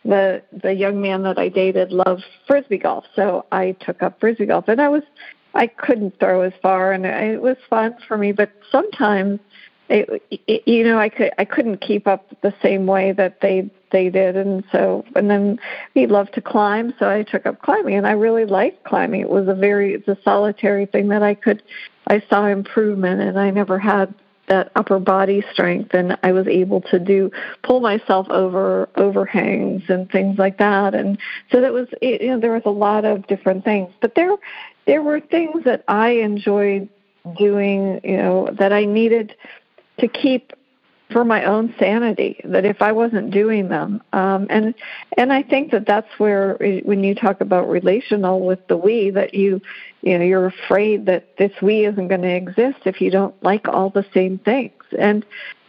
[0.05, 4.45] the the young man that I dated loved frisbee golf, so I took up frisbee
[4.45, 5.03] golf, and I was
[5.53, 8.31] I couldn't throw as far, and it was fun for me.
[8.31, 9.39] But sometimes,
[9.89, 13.69] it, it, you know, I could I couldn't keep up the same way that they
[13.91, 15.59] they did, and so and then
[15.95, 19.21] he loved to climb, so I took up climbing, and I really liked climbing.
[19.21, 21.63] It was a very it's a solitary thing that I could
[22.07, 24.13] I saw improvement, and I never had
[24.47, 27.31] that upper body strength and I was able to do
[27.63, 30.93] pull myself over overhangs and things like that.
[30.93, 31.17] And
[31.51, 33.91] so that was you know there was a lot of different things.
[34.01, 34.35] But there
[34.85, 36.89] there were things that I enjoyed
[37.37, 39.35] doing you know that I needed
[39.99, 40.53] to keep
[41.11, 44.73] for my own sanity that if I wasn't doing them um and
[45.17, 49.33] and I think that that's where when you talk about relational with the we that
[49.33, 49.61] you
[50.01, 53.67] you know you're afraid that this we isn't going to exist if you don't like
[53.67, 54.71] all the same things.
[54.97, 55.25] And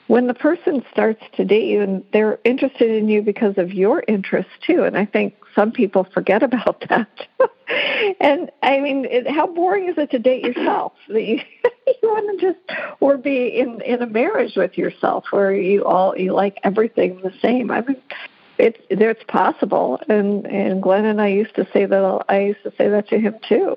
[0.09, 4.05] when the person starts to date you and they're interested in you because of your
[4.07, 4.85] interest too.
[4.85, 7.09] And i think some people forget about that.
[8.21, 10.93] And i mean it, how boring is it to date yourself?
[11.09, 11.41] That you
[11.87, 16.17] you want to just or be in in a marriage with yourself where you all
[16.17, 17.71] you like everything the same.
[17.71, 18.01] I mean
[18.59, 20.01] it's it's possible.
[20.09, 23.19] And and glenn and i used to say that i used to say that to
[23.19, 23.77] him too.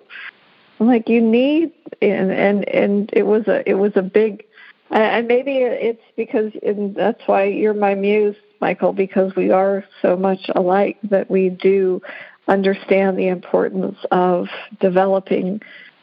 [0.79, 1.71] I'm like you need
[2.01, 4.45] and and and it was a it was a big
[4.91, 10.15] and maybe it's because and that's why you're my muse michael because we are so
[10.15, 12.01] much alike that we do
[12.47, 14.47] understand the importance of
[14.79, 15.61] developing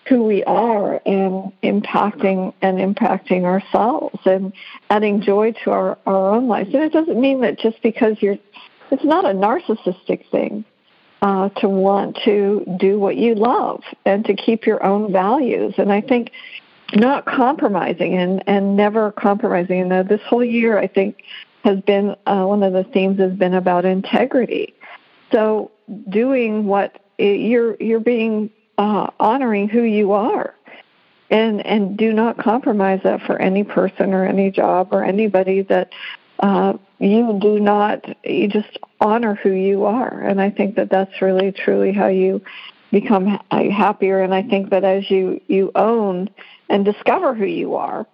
[0.08, 4.52] who we are and impacting and impacting ourselves and
[4.88, 6.72] adding joy to our, our own lives.
[6.72, 8.38] And it doesn't mean that just because you're
[8.92, 10.64] it's not a narcissistic thing
[11.22, 15.74] uh, to want to do what you love and to keep your own values.
[15.76, 16.30] And I think
[16.94, 19.82] not compromising and, and never compromising.
[19.82, 21.22] And uh, this whole year, I think,
[21.64, 24.74] has been uh, one of the themes has been about integrity.
[25.32, 25.72] So
[26.08, 30.54] doing what you're you're being uh, honoring who you are,
[31.30, 35.92] and and do not compromise that for any person or any job or anybody that
[36.38, 41.20] uh, you do not you just honor who you are and i think that that's
[41.20, 42.40] really truly how you
[42.90, 44.22] become happier.
[44.22, 46.28] And i think that as you you own
[46.68, 48.06] and discover who you are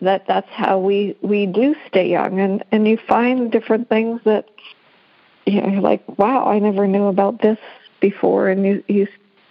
[0.00, 2.40] that that's how we we do stay young.
[2.40, 4.48] And and you find different things that
[5.46, 7.58] you know like wow i never knew about this
[8.00, 8.48] before.
[8.48, 9.08] And you you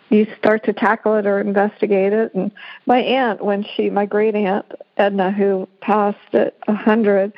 [0.09, 2.33] you start to tackle it or investigate it.
[2.33, 2.51] And
[2.85, 4.65] my aunt when she my great aunt
[4.97, 7.33] edna who passed at a hundred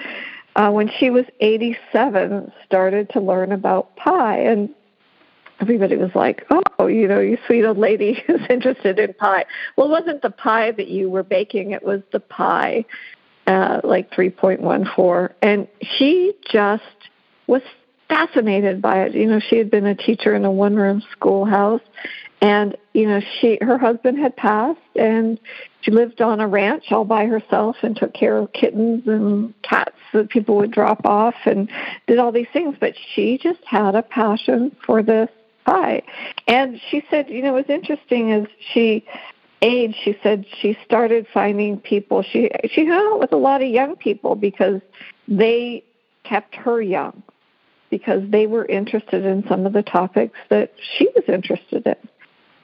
[0.55, 4.39] uh, when she was 87, started to learn about pie.
[4.39, 4.69] And
[5.59, 9.45] everybody was like, oh, you know, you sweet old lady who's interested in pie.
[9.75, 12.85] Well, it wasn't the pie that you were baking, it was the pie,
[13.47, 15.33] uh, like 3.14.
[15.41, 16.83] And she just
[17.47, 17.61] was
[18.07, 19.13] fascinated by it.
[19.13, 21.81] You know, she had been a teacher in a one room schoolhouse
[22.41, 25.39] and you know she her husband had passed and
[25.81, 29.95] she lived on a ranch all by herself and took care of kittens and cats
[30.13, 31.69] that people would drop off and
[32.07, 35.29] did all these things but she just had a passion for this
[36.47, 39.05] and she said you know what's interesting is she
[39.61, 43.69] age she said she started finding people she she hung out with a lot of
[43.69, 44.81] young people because
[45.27, 45.83] they
[46.23, 47.21] kept her young
[47.89, 51.95] because they were interested in some of the topics that she was interested in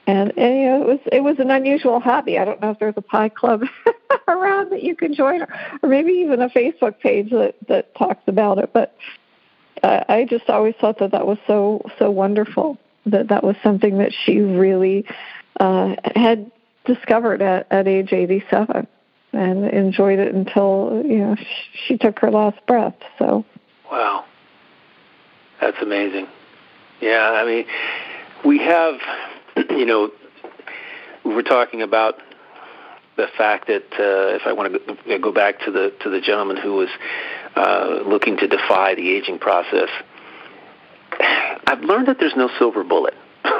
[0.06, 2.38] and, and you know it was it was an unusual hobby.
[2.38, 3.62] I don't know if there's a pie club
[4.28, 5.48] around that you can join, or,
[5.82, 8.70] or maybe even a Facebook page that that talks about it.
[8.72, 8.94] But
[9.82, 13.98] uh, I just always thought that that was so so wonderful that that was something
[13.98, 15.04] that she really
[15.60, 16.50] uh, had
[16.84, 18.86] discovered at at age 87
[19.32, 21.46] and enjoyed it until you know she,
[21.86, 22.96] she took her last breath.
[23.18, 23.44] So
[23.90, 24.24] wow,
[25.60, 26.26] that's amazing.
[27.00, 27.66] Yeah, I mean
[28.44, 28.94] we have
[29.70, 30.10] you know,
[31.24, 32.16] we're talking about
[33.16, 34.74] the fact that uh, if I want
[35.06, 36.88] to go back to the to the gentleman who was
[37.56, 39.88] uh, looking to defy the aging process,
[41.20, 43.14] I've learned that there's no silver bullet.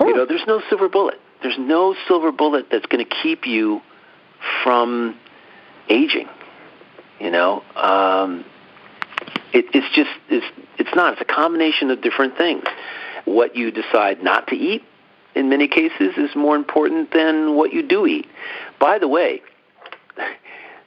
[0.00, 1.20] You know, there's no silver bullet.
[1.42, 3.82] There's no silver bullet that's going to keep you
[4.62, 5.18] from
[5.88, 6.28] aging.
[7.18, 8.44] You know, um,
[9.52, 10.46] it, it's just it's
[10.78, 11.14] it's not.
[11.14, 12.62] It's a combination of different things
[13.24, 14.84] what you decide not to eat
[15.34, 18.26] in many cases is more important than what you do eat.
[18.80, 19.42] By the way,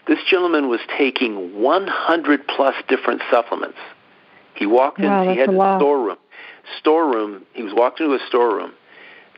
[0.08, 3.78] this gentleman was taking 100 plus different supplements.
[4.56, 6.18] He walked wow, in, he had a storeroom.
[6.80, 8.74] Storeroom, he was walking into a storeroom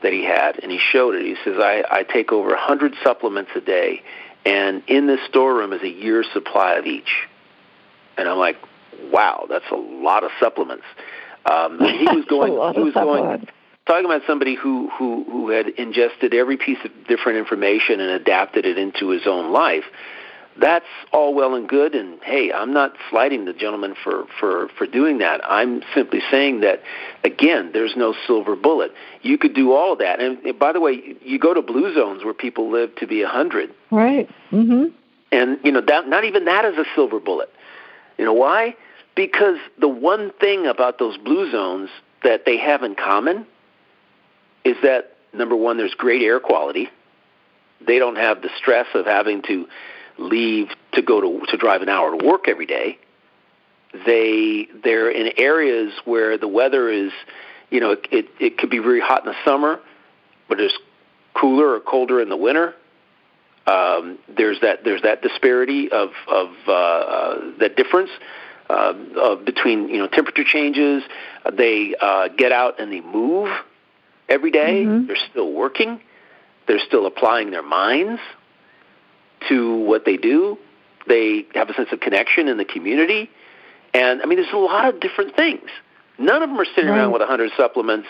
[0.02, 1.24] that he had, and he showed it.
[1.24, 4.02] He says, I, I take over a 100 supplements a day,
[4.44, 7.26] and in this storeroom is a year's supply of each.
[8.16, 8.56] And I'm like,
[9.10, 10.84] wow, that's a lot of supplements.
[11.46, 12.52] Um, he was going.
[12.74, 13.48] he was going.
[13.86, 18.64] Talking about somebody who, who who had ingested every piece of different information and adapted
[18.64, 19.84] it into his own life
[20.60, 24.86] that's all well and good and hey i'm not slighting the gentleman for for for
[24.86, 25.40] doing that.
[25.48, 26.82] I'm simply saying that
[27.24, 28.92] again there's no silver bullet.
[29.22, 30.20] You could do all of that.
[30.20, 33.22] And, and by the way you go to blue zones where people live to be
[33.22, 33.74] a hundred.
[33.90, 34.28] Right.
[34.52, 34.92] Mhm
[35.34, 37.50] and you know that not even that is a silver bullet.
[38.18, 38.76] You know why?
[39.14, 41.90] Because the one thing about those blue zones
[42.22, 43.46] that they have in common
[44.64, 46.88] is that number one there's great air quality.
[47.84, 49.66] They don't have the stress of having to
[50.18, 52.98] leave to go to to drive an hour to work every day.
[54.06, 57.12] They they're in areas where the weather is,
[57.70, 59.80] you know, it it, it could be very hot in the summer,
[60.48, 60.74] but it's
[61.34, 62.74] cooler or colder in the winter.
[63.66, 68.10] Um, there's that there's that disparity of of uh, uh, that difference
[68.68, 71.02] uh, uh, between you know temperature changes.
[71.52, 73.48] They uh, get out and they move
[74.28, 74.84] every day.
[74.84, 75.06] Mm-hmm.
[75.06, 76.00] They're still working.
[76.66, 78.20] They're still applying their minds
[79.48, 80.58] to what they do.
[81.06, 83.30] They have a sense of connection in the community.
[83.92, 85.68] And I mean, there's a lot of different things.
[86.18, 86.98] None of them are sitting right.
[86.98, 88.08] around with a hundred supplements,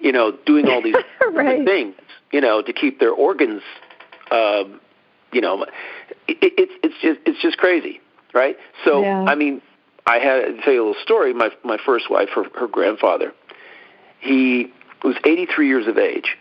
[0.00, 0.96] you know, doing all these
[1.32, 1.64] right.
[1.64, 1.94] things,
[2.32, 3.62] you know, to keep their organs,
[4.30, 4.80] um,
[5.32, 5.64] you know,
[6.26, 8.00] it, it's it's just it's just crazy,
[8.34, 8.56] right?
[8.84, 9.24] So yeah.
[9.26, 9.62] I mean,
[10.06, 11.32] I had to tell you a little story.
[11.34, 13.32] My my first wife, her, her grandfather,
[14.20, 16.36] he was 83 years of age,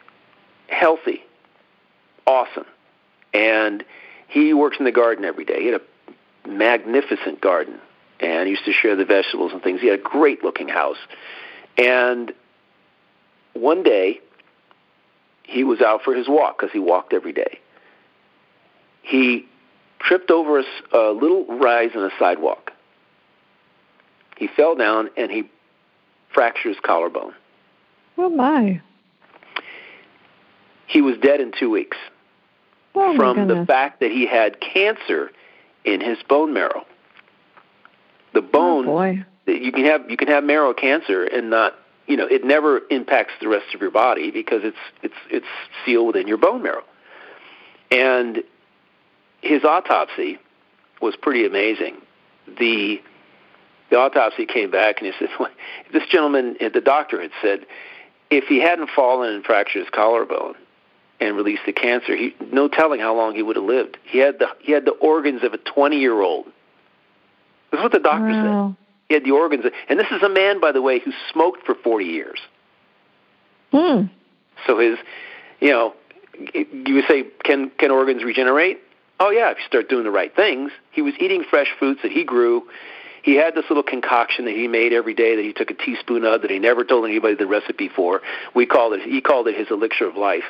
[0.67, 1.23] healthy,
[2.25, 2.65] awesome,
[3.33, 3.83] and
[4.27, 5.61] he works in the garden every day.
[5.61, 7.79] He had a magnificent garden
[8.19, 9.81] and used to share the vegetables and things.
[9.81, 10.97] He had a great looking house.
[11.77, 12.33] And
[13.53, 14.19] one day,
[15.43, 17.59] he was out for his walk because he walked every day.
[19.01, 19.45] He
[19.99, 20.63] tripped over a,
[20.93, 22.71] a little rise in a sidewalk.
[24.37, 25.49] He fell down and he
[26.33, 27.33] fractured his collarbone.
[28.17, 28.81] Oh my!
[30.87, 31.97] He was dead in two weeks
[32.99, 35.31] oh, from the fact that he had cancer
[35.85, 36.85] in his bone marrow.
[38.33, 39.25] The oh, bone oh, boy.
[39.45, 41.75] you can have you can have marrow cancer and not
[42.07, 45.47] you know it never impacts the rest of your body because it's it's it's
[45.85, 46.83] sealed within your bone marrow.
[47.89, 48.43] And
[49.41, 50.39] his autopsy
[51.01, 51.97] was pretty amazing.
[52.59, 53.01] The
[53.89, 55.49] the autopsy came back and he said, well,
[55.93, 57.65] this gentleman, the doctor had said,
[58.29, 60.55] if he hadn't fallen and fractured his collarbone
[61.19, 63.97] and released the cancer, he no telling how long he would have lived.
[64.03, 66.45] He had the he had the organs of a 20 year old.
[67.71, 68.69] This is what the doctor wow.
[68.69, 68.83] said.
[69.09, 71.75] He had the organs, and this is a man, by the way, who smoked for
[71.75, 72.39] 40 years.
[73.71, 74.05] Hmm.
[74.65, 74.97] So his,
[75.61, 75.93] you know,
[76.53, 78.79] you would say, can can organs regenerate?
[79.19, 80.71] Oh yeah, if you start doing the right things.
[80.91, 82.67] He was eating fresh fruits that he grew.
[83.23, 86.23] He had this little concoction that he made every day that he took a teaspoon
[86.23, 88.21] of that he never told anybody the recipe for.
[88.55, 90.45] We called it he called it his elixir of life.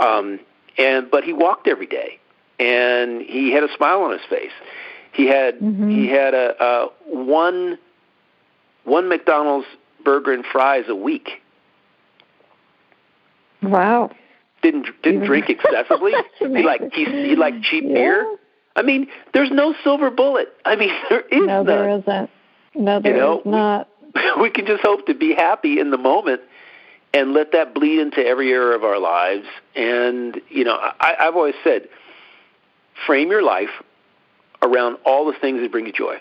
[0.00, 0.40] Um,
[0.78, 2.18] and but he walked every day,
[2.58, 4.52] and he had a smile on his face.
[5.12, 5.90] He had mm-hmm.
[5.90, 7.78] he had a, a one
[8.84, 9.66] one McDonald's
[10.04, 11.42] burger and fries a week.
[13.62, 14.10] Wow.
[14.62, 16.12] Didn't didn't drink excessively.
[16.38, 17.94] he like he, he like cheap yeah.
[17.94, 18.36] beer.
[18.76, 20.48] I mean, there's no silver bullet.
[20.64, 21.66] I mean, there is no, none.
[21.66, 22.30] there isn't.
[22.74, 23.88] No, there you know, is not.
[24.14, 26.40] We, we can just hope to be happy in the moment
[27.12, 29.46] and let that bleed into every area of our lives.
[29.74, 31.88] And you know, I, I've always said,
[33.06, 33.70] frame your life
[34.62, 36.16] around all the things that bring you joy.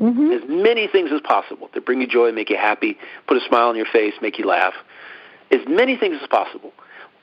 [0.00, 0.32] Mm-hmm.
[0.32, 3.68] As many things as possible that bring you joy, make you happy, put a smile
[3.68, 4.74] on your face, make you laugh.
[5.50, 6.72] As many things as possible.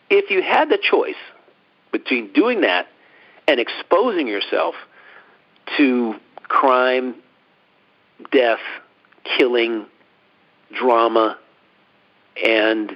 [0.09, 1.15] If you had the choice
[1.91, 2.88] between doing that
[3.47, 4.76] and exposing yourself
[5.78, 6.15] to
[6.47, 7.15] crime,
[8.32, 8.59] death,
[9.38, 9.86] killing,
[10.76, 11.38] drama,
[12.41, 12.95] and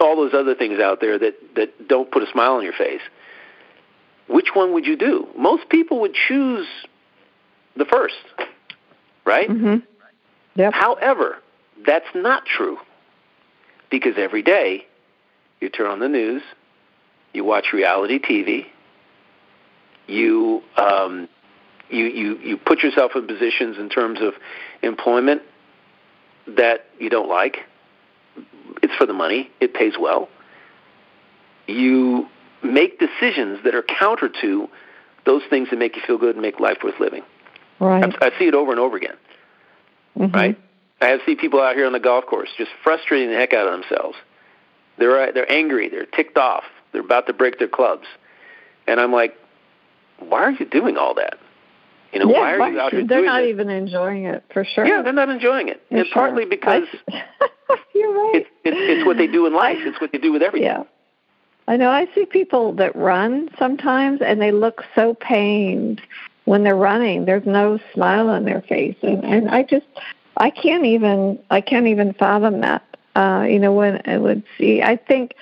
[0.00, 3.00] all those other things out there that, that don't put a smile on your face,
[4.28, 5.28] which one would you do?
[5.36, 6.66] Most people would choose
[7.76, 8.14] the first,
[9.24, 9.48] right?
[9.48, 9.76] Mm-hmm.
[10.56, 10.72] Yep.
[10.72, 11.38] However,
[11.86, 12.78] that's not true
[13.90, 14.86] because every day
[15.60, 16.42] you turn on the news,
[17.32, 18.66] you watch reality TV,
[20.06, 21.28] you um,
[21.90, 24.34] you you you put yourself in positions in terms of
[24.82, 25.42] employment
[26.46, 27.58] that you don't like.
[28.82, 29.50] It's for the money.
[29.60, 30.28] It pays well.
[31.66, 32.28] You
[32.62, 34.68] make decisions that are counter to
[35.26, 37.22] those things that make you feel good and make life worth living.
[37.80, 38.14] Right.
[38.20, 39.16] I, I see it over and over again.
[40.18, 40.34] Mm-hmm.
[40.34, 40.58] Right.
[41.00, 43.66] I have seen people out here on the golf course just frustrating the heck out
[43.66, 44.16] of themselves.
[44.96, 45.88] They're they're angry.
[45.88, 46.64] They're ticked off.
[46.92, 48.06] They're about to break their clubs,
[48.86, 49.36] and I'm like,
[50.20, 51.38] why are you doing all that?
[52.14, 53.50] You know, yeah, why are you out here They're not this?
[53.50, 54.86] even enjoying it for sure.
[54.86, 56.14] Yeah, they're not enjoying it, For and sure.
[56.14, 57.22] partly because I,
[57.94, 58.32] you're right.
[58.36, 59.78] it's, it's it's what they do in life.
[59.80, 60.68] It's what they do with everything.
[60.68, 60.84] Yeah.
[61.66, 66.02] I know I see people that run sometimes and they look so pained
[66.44, 67.24] when they're running.
[67.24, 69.86] There's no smile on their face and, and I just
[70.36, 72.84] I can't even I can't even fathom that.
[73.16, 75.34] Uh, you know, when I would see I think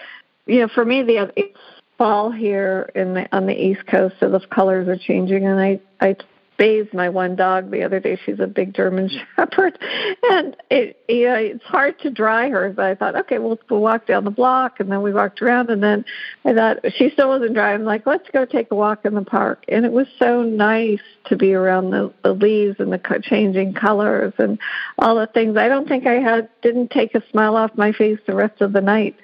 [0.47, 1.59] you know, for me the it's
[1.99, 5.81] fall here in the on the east coast so the colors are changing and I
[6.01, 6.17] I
[6.63, 8.17] bathed my one dog the other day.
[8.25, 9.77] She's a big German Shepherd,
[10.31, 12.71] and it you know it's hard to dry her.
[12.71, 15.71] But I thought, okay, we'll we'll walk down the block, and then we walked around,
[15.71, 16.05] and then
[16.45, 17.75] I thought she still wasn't dry.
[17.75, 21.01] I'm like, let's go take a walk in the park, and it was so nice
[21.25, 24.57] to be around the, the leaves and the changing colors and
[25.01, 25.57] all the things.
[25.57, 28.73] I don't think I had didn't take a smile off my face the rest of
[28.73, 29.17] the night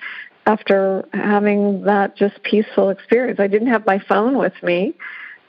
[0.47, 3.39] after having that just peaceful experience.
[3.39, 4.97] I didn't have my phone with me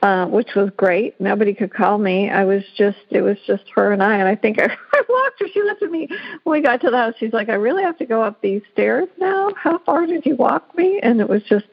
[0.02, 1.20] uh, which was great.
[1.20, 2.30] Nobody could call me.
[2.30, 4.16] I was just, it was just her and I.
[4.16, 5.48] And I think I, I walked her.
[5.54, 6.08] She looked at me
[6.44, 7.16] when we got to the house.
[7.20, 9.52] She's like, I really have to go up these stairs now.
[9.56, 11.00] How far did you walk me?
[11.04, 11.68] And it was just,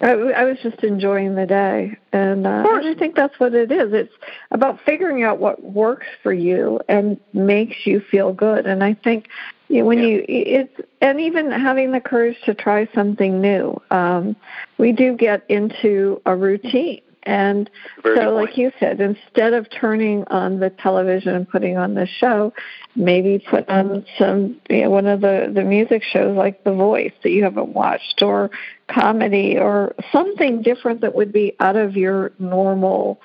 [0.00, 1.96] I, I was just enjoying the day.
[2.12, 3.92] And, uh, and I think that's what it is.
[3.92, 4.14] It's
[4.52, 8.66] about figuring out what works for you and makes you feel good.
[8.66, 9.28] And I think
[9.66, 14.34] you know, when you it's and even having the courage to try something new um
[14.78, 17.70] we do get into a routine and
[18.02, 22.06] Very so like you said instead of turning on the television and putting on the
[22.06, 22.52] show
[22.96, 27.12] maybe put on some you know, one of the the music shows like the voice
[27.22, 28.50] that you haven't watched or
[28.88, 33.20] comedy or something different that would be out of your normal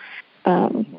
[0.46, 0.98] um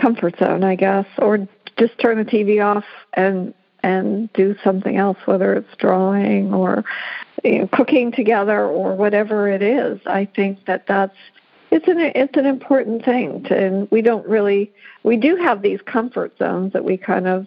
[0.00, 1.48] comfort zone i guess or
[1.78, 6.84] just turn the tv off and and do something else whether it's drawing or
[7.44, 10.00] you know, cooking together or whatever it is.
[10.06, 11.16] I think that that's
[11.70, 15.80] it's an it's an important thing to and we don't really we do have these
[15.82, 17.46] comfort zones that we kind of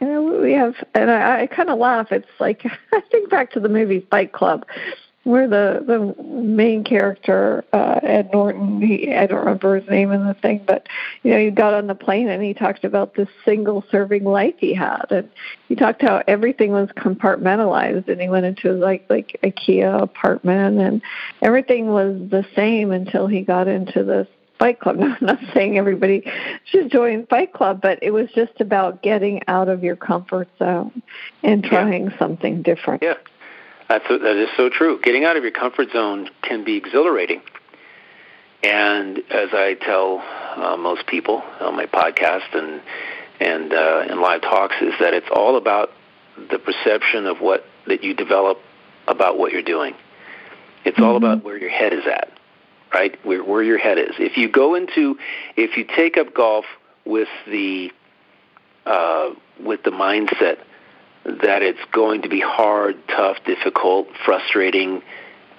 [0.00, 2.12] you know we have and i, I kind of laugh.
[2.12, 4.66] It's like i think back to the movie fight club
[5.28, 8.80] where the the main character uh ed norton.
[8.80, 10.88] He i don't remember his name in the thing but
[11.22, 14.54] you know he got on the plane and he talked about this single serving life
[14.58, 15.04] he had.
[15.10, 15.28] And
[15.68, 21.02] he talked how everything was compartmentalized and he went into like like ikea apartment and
[21.42, 24.26] everything was the same until he got into this
[24.58, 24.96] fight club.
[24.98, 26.24] Now, i'm not saying everybody
[26.64, 31.02] should join fight club but it was just about getting out of your comfort zone
[31.42, 31.70] and Yeah.
[31.70, 33.02] trying something different.
[33.02, 33.14] Yeah,
[33.88, 35.00] that's that is so true.
[35.02, 37.40] Getting out of your comfort zone can be exhilarating,
[38.62, 40.22] and as I tell
[40.56, 42.82] uh, most people on my podcast and
[43.40, 45.90] and uh, in live talks, is that it's all about
[46.50, 48.60] the perception of what that you develop
[49.06, 49.94] about what you're doing.
[50.84, 52.30] It's all about where your head is at,
[52.92, 53.18] right?
[53.24, 54.12] Where where your head is.
[54.18, 55.18] If you go into,
[55.56, 56.66] if you take up golf
[57.06, 57.90] with the
[58.84, 59.30] uh,
[59.60, 60.58] with the mindset
[61.42, 65.02] that it's going to be hard, tough, difficult, frustrating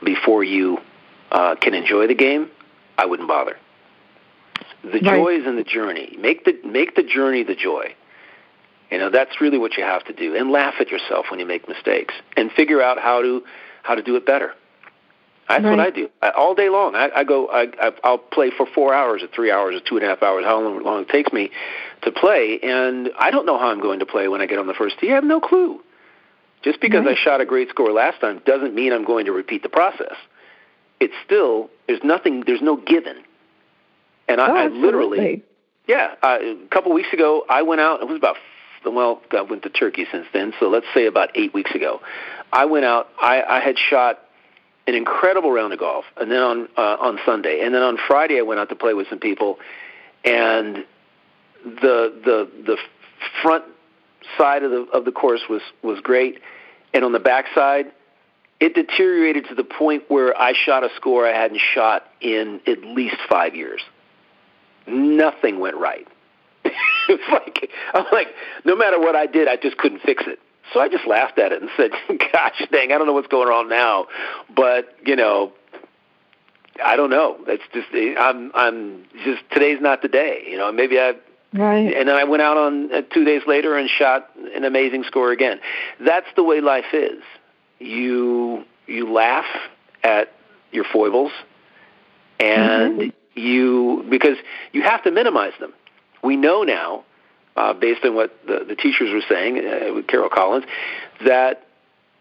[0.04, 0.80] before you
[1.32, 2.50] uh, can enjoy the game,
[2.98, 3.58] I wouldn't bother.
[4.84, 5.04] The Right.
[5.04, 6.16] joy is in the journey.
[6.20, 7.94] Make the make the journey the joy.
[8.90, 11.46] You know that's really what you have to do, and laugh at yourself when you
[11.46, 13.44] make mistakes, and figure out how to
[13.84, 14.54] how to do it better.
[15.50, 16.96] That's what I do I, all day long.
[16.96, 17.48] I, I go.
[17.48, 20.22] I, I I'll play for four hours, or three hours, or two and a half
[20.24, 21.50] hours, how long, long it takes me
[22.04, 24.68] to play, and I don't know how I'm going to play when I get on
[24.68, 25.12] the first tee.
[25.12, 25.82] I have no clue.
[26.62, 27.18] Just because Right.
[27.18, 30.16] I shot a great score last time doesn't mean I'm going to repeat the process.
[31.00, 32.44] It's still there's nothing.
[32.46, 33.18] There's no given.
[34.28, 35.44] And I, oh, I literally
[35.90, 38.02] yeah, uh, a couple weeks ago, I went out.
[38.02, 38.38] It was about
[38.86, 42.00] well, I went to Turkey since then, so let's say about eight weeks ago.
[42.54, 43.10] I went out.
[43.20, 44.20] I, I had shot
[44.88, 48.38] an incredible round of golf, and then on uh, on Sunday, and then on Friday,
[48.38, 49.58] I went out to play with some people,
[50.24, 50.86] and
[51.64, 52.78] the the the
[53.42, 53.66] front
[54.38, 56.40] side of the of the course was was great,
[56.94, 57.92] and on the back side,
[58.60, 62.84] it deteriorated to the point where I shot a score I hadn't shot in at
[62.84, 63.82] least five years
[64.90, 66.08] nothing went right.
[66.64, 68.28] it's like I'm like,
[68.66, 70.40] no matter what I did, I just couldn't fix it.
[70.74, 71.92] So I just laughed at it and said,
[72.32, 74.08] "Gosh, dang, I don't know what's going on now,
[74.56, 75.54] but you know,
[76.84, 77.38] I don't know.
[77.48, 77.88] It's just
[78.20, 80.44] I'm I'm just today's not the day.
[80.50, 81.14] You know, maybe I
[81.52, 81.94] Right.
[81.96, 85.32] and then I went out on uh, two days later and shot an amazing score
[85.32, 85.60] again.
[86.00, 87.24] That's the way life is.
[87.80, 89.46] You you laugh
[90.04, 90.32] at
[90.72, 91.32] your foibles,
[92.40, 93.14] and Mhm.
[93.36, 94.38] you because
[94.74, 95.74] you have to minimize them.
[96.24, 97.04] We know now,
[97.56, 100.66] uh, based on what the, the teachers were saying uh, with Carol Collins,
[101.26, 101.66] that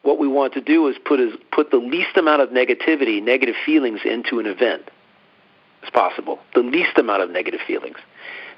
[0.03, 3.57] what we want to do is put is put the least amount of negativity, negative
[3.66, 4.83] feelings into an event
[5.83, 6.39] as possible.
[6.55, 7.99] The least amount of negative feelings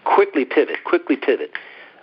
[0.05, 1.53] quickly pivot, quickly pivot.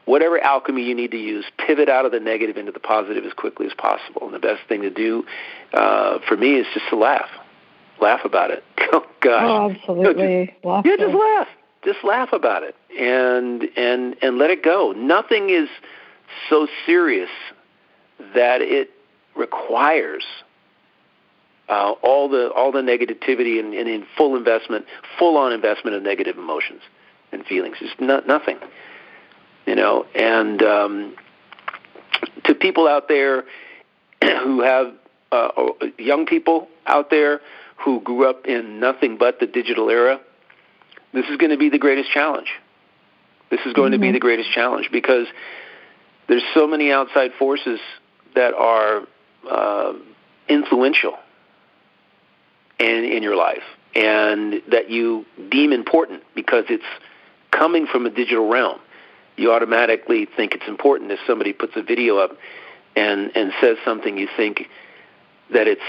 [0.06, 3.34] Whatever alchemy you need to use, pivot out of the negative into the positive as
[3.34, 4.24] quickly as possible.
[4.24, 5.26] And the best thing to do
[5.74, 7.30] uh, for me is just to laugh,
[8.02, 8.64] laugh about it.
[8.90, 11.48] Oh gosh, oh, absolutely, just, yeah, just laugh,
[11.84, 14.94] just laugh about it, and and and let it go.
[14.96, 15.68] Nothing is
[16.50, 17.30] so serious
[18.34, 18.92] that it
[19.36, 20.24] requires
[21.68, 24.86] uh, all the all the negativity and, and in full investment,
[25.20, 26.82] full on investment of negative emotions
[27.32, 27.78] and feelings.
[27.82, 28.58] It's not, nothing,
[29.66, 30.06] you know.
[30.16, 31.16] And um,
[32.46, 33.46] to people out there
[34.24, 34.94] who have
[35.32, 35.50] uh,
[35.98, 37.42] young people out there
[37.78, 40.20] who grew up in nothing but the digital era,
[41.14, 42.50] this is going to be the greatest challenge.
[43.50, 43.94] This is going mm-hmm.
[43.94, 44.14] to be mm-hmm.
[44.14, 45.28] the greatest challenge because
[46.28, 47.80] there's so many outside forces
[48.36, 49.08] that are
[49.50, 49.94] uh,
[50.50, 51.18] influential
[52.80, 53.64] in, in your life
[53.96, 56.86] and that you deem important because it's
[57.52, 58.80] coming from a digital realm.
[59.36, 62.32] You automatically think it's important if somebody puts a video up
[62.96, 64.68] and, and says something you think
[65.54, 65.82] that it's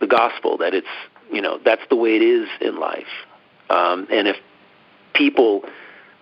[0.00, 0.86] the gospel, that it's,
[1.32, 3.06] you know, that's the way it is in life.
[3.70, 4.36] Um, and if
[5.14, 5.62] people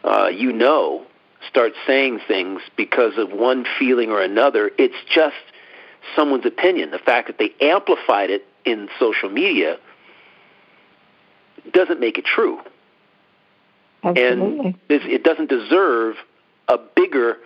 [0.05, 1.07] uh, you know
[1.49, 5.35] start saying things because of one feeling or another, it's just
[6.17, 6.91] someone's opinion.
[6.91, 9.79] The fact that they amplified it in social media
[11.73, 12.61] doesn't make it true.
[14.05, 14.67] Absolutely.
[14.67, 16.17] And it doesn't deserve
[16.69, 17.39] a bigger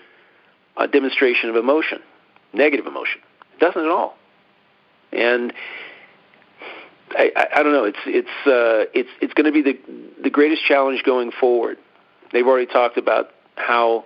[0.77, 2.01] uh, demonstration of emotion,
[2.53, 3.21] negative emotion.
[3.55, 4.17] It doesn't at all.
[5.13, 5.53] And
[7.11, 7.85] I, I, I don't know.
[7.85, 9.79] It's it's uh, it's it's going to be the
[10.23, 11.79] the greatest challenge going forward.
[12.33, 14.05] They've already talked about how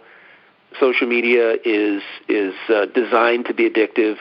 [0.79, 4.17] social media is is uh, designed to be addictive.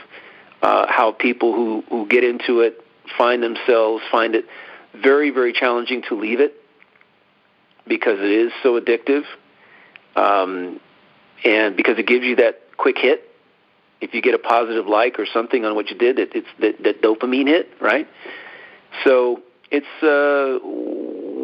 [0.62, 2.84] Uh, how people who who get into it
[3.18, 4.46] find themselves find it
[4.94, 6.61] very, very challenging to leave it
[7.88, 9.24] because it is so addictive,
[10.16, 10.80] um,
[11.44, 13.28] and because it gives you that quick hit.
[14.00, 16.82] If you get a positive like or something on what you did, it, it's that,
[16.84, 18.08] that dopamine hit, right?
[19.04, 20.60] So it's uh,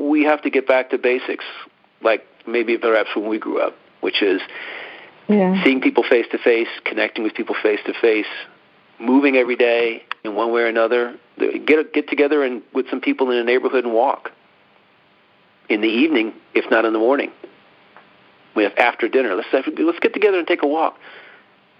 [0.09, 1.45] we have to get back to basics,
[2.01, 4.41] like maybe perhaps when we grew up, which is
[5.29, 5.63] yeah.
[5.63, 8.25] seeing people face to face, connecting with people face to face,
[8.99, 11.15] moving every day in one way or another.
[11.37, 14.31] Get get together and with some people in a neighborhood and walk.
[15.69, 17.31] In the evening, if not in the morning.
[18.55, 19.35] We have after dinner.
[19.35, 20.97] Let's let's get together and take a walk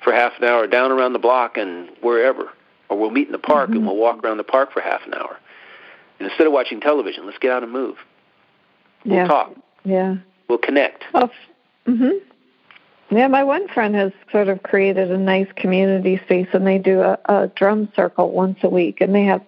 [0.03, 2.51] for half an hour down around the block and wherever,
[2.89, 3.79] or we'll meet in the park mm-hmm.
[3.79, 5.38] and we'll walk around the park for half an hour.
[6.19, 7.97] And instead of watching television, let's get out and move.
[9.05, 9.27] We'll yeah.
[9.27, 9.55] talk.
[9.83, 10.15] Yeah.
[10.47, 11.03] We'll connect.
[11.13, 11.29] Oh,
[11.88, 12.19] mhm.
[13.10, 16.99] Yeah, my one friend has sort of created a nice community space, and they do
[16.99, 19.41] a, a drum circle once a week, and they have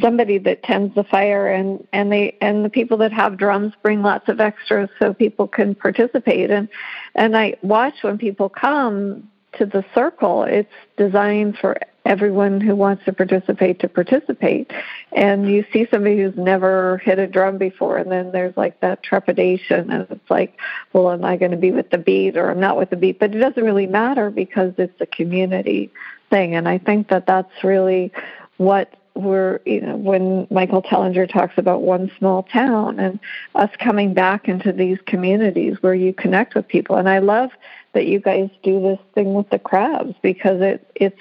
[0.00, 4.00] somebody that tends the fire, and and they and the people that have drums bring
[4.00, 6.66] lots of extras so people can participate, and
[7.14, 9.28] and I watch when people come
[9.58, 10.44] to the circle.
[10.44, 14.70] It's designed for everyone who wants to participate to participate.
[15.12, 19.02] And you see somebody who's never hit a drum before, and then there's like that
[19.02, 20.58] trepidation, and it's like,
[20.92, 23.18] well, am I going to be with the beat or I'm not with the beat?
[23.18, 25.90] But it doesn't really matter because it's a community
[26.30, 26.54] thing.
[26.54, 28.12] And I think that that's really
[28.58, 33.20] what we're, you know, when Michael Tellinger talks about one small town and
[33.54, 36.96] us coming back into these communities where you connect with people.
[36.96, 37.50] And I love
[37.92, 41.20] that you guys do this thing with the crabs because it it's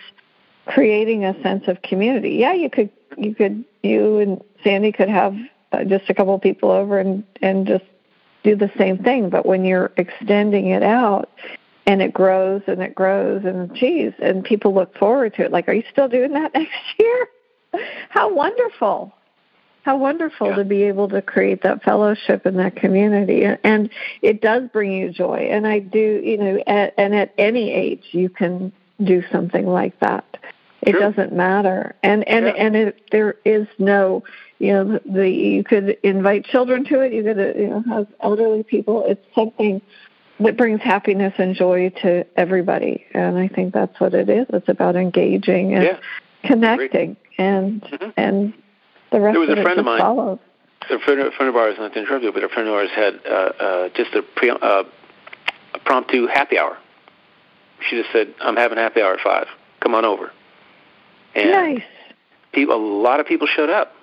[0.66, 2.32] creating a sense of community.
[2.32, 5.36] Yeah, you could you could you and Sandy could have
[5.72, 7.86] uh, just a couple of people over and and just
[8.44, 11.30] do the same thing, but when you're extending it out
[11.86, 15.52] and it grows and it grows and geez, and people look forward to it.
[15.52, 17.28] Like, are you still doing that next year?
[18.10, 19.14] How wonderful!
[19.84, 20.56] How wonderful yeah.
[20.56, 23.90] to be able to create that fellowship in that community, and
[24.22, 25.50] it does bring you joy.
[25.52, 28.72] And I do, you know, at, and at any age, you can
[29.04, 30.26] do something like that.
[30.84, 31.00] It sure.
[31.02, 32.52] doesn't matter, and and yeah.
[32.54, 34.24] and it, there is no,
[34.60, 37.12] you know, the you could invite children to it.
[37.12, 39.04] You could uh, you know have elderly people.
[39.06, 39.82] It's something
[40.40, 44.46] that brings happiness and joy to everybody, and I think that's what it is.
[44.50, 46.00] It's about engaging and yeah.
[46.44, 48.10] Connecting, and mm-hmm.
[48.18, 48.54] and
[49.12, 50.40] the rest there was of a friend of mine, follows.
[50.90, 52.90] A friend, a friend of ours, not to interrupt you, but a friend of ours
[52.94, 54.84] had uh, uh, just a, pre, uh,
[55.74, 56.78] a promptu happy hour.
[57.90, 59.48] She just said, "I'm having happy hour at five.
[59.80, 60.32] Come on over."
[61.36, 61.84] And nice.
[62.52, 63.94] People, a lot of people showed up,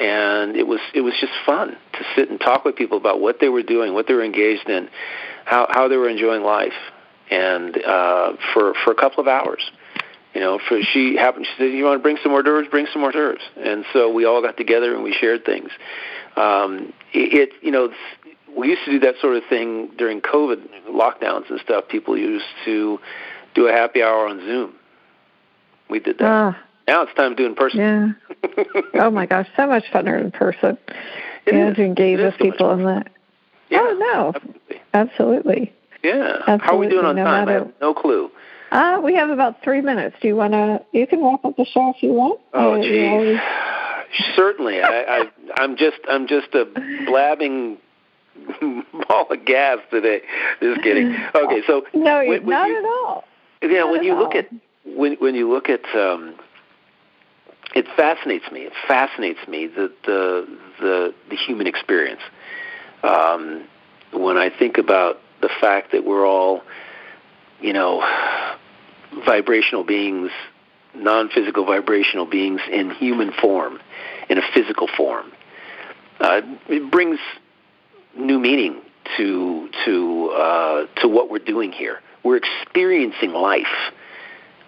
[0.00, 3.40] and it was it was just fun to sit and talk with people about what
[3.40, 4.88] they were doing, what they were engaged in,
[5.44, 6.74] how how they were enjoying life,
[7.30, 9.70] and uh, for for a couple of hours
[10.34, 11.46] you know, for she happened.
[11.46, 12.68] She said, "You want to bring some hors d'oeuvres?
[12.68, 15.70] Bring some hors d'oeuvres." And so we all got together and we shared things.
[16.36, 17.92] Um, it, it, you know,
[18.56, 21.88] we used to do that sort of thing during COVID lockdowns and stuff.
[21.88, 22.98] People used to
[23.54, 24.74] do a happy hour on Zoom.
[25.88, 26.24] We did that.
[26.24, 26.52] Uh,
[26.88, 27.80] now it's time to do it in person.
[27.80, 28.72] Yeah.
[28.94, 30.76] oh my gosh, so much funner in person.
[31.46, 31.76] It yeah, is.
[31.76, 33.10] to engage with so people in that.
[33.70, 34.82] Yeah, oh no, absolutely.
[34.92, 35.72] absolutely.
[36.02, 36.36] Yeah.
[36.46, 36.66] Absolutely.
[36.66, 37.46] How are we doing on no time?
[37.46, 38.30] Matter, I have no clue.
[38.74, 40.16] Uh, we have about three minutes.
[40.20, 40.84] Do you want to?
[40.90, 42.40] You can wrap up the show if you want.
[42.52, 43.38] Oh, geez.
[44.36, 44.82] Certainly.
[44.82, 46.66] I, I, I'm just, I'm just a
[47.06, 47.78] blabbing
[49.08, 50.22] ball of gas today.
[50.60, 51.16] Just kidding.
[51.36, 53.24] Okay, so no, when, when not you, at all.
[53.62, 54.18] Yeah, when you all.
[54.24, 54.48] look at
[54.84, 56.34] when when you look at um,
[57.76, 58.62] it fascinates me.
[58.62, 62.22] It fascinates me the the the, the human experience.
[63.04, 63.68] Um,
[64.12, 66.62] when I think about the fact that we're all,
[67.60, 68.00] you know,
[69.24, 70.30] vibrational beings,
[70.94, 73.78] non-physical vibrational beings in human form,
[74.28, 75.32] in a physical form,
[76.20, 77.18] uh, it brings
[78.16, 78.80] new meaning
[79.16, 82.00] to to uh, to what we're doing here.
[82.22, 83.92] We're experiencing life.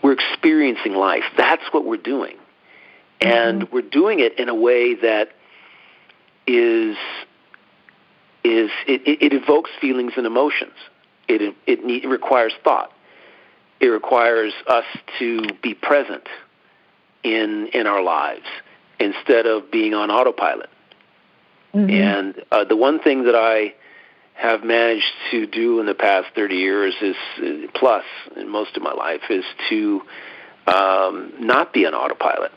[0.03, 1.25] We're experiencing life.
[1.37, 2.37] That's what we're doing,
[3.21, 3.75] and mm-hmm.
[3.75, 5.31] we're doing it in a way that
[6.47, 6.97] is
[8.45, 10.75] is it, it evokes feelings and emotions.
[11.29, 12.93] It it, need, it requires thought.
[13.81, 14.85] It requires us
[15.19, 16.27] to be present
[17.23, 18.47] in in our lives
[18.99, 20.71] instead of being on autopilot.
[21.75, 21.91] Mm-hmm.
[21.91, 23.75] And uh, the one thing that I
[24.35, 28.05] have managed to do in the past 30 years is uh, plus
[28.37, 30.03] in most of my life is to
[30.67, 32.53] um, not be on autopilot.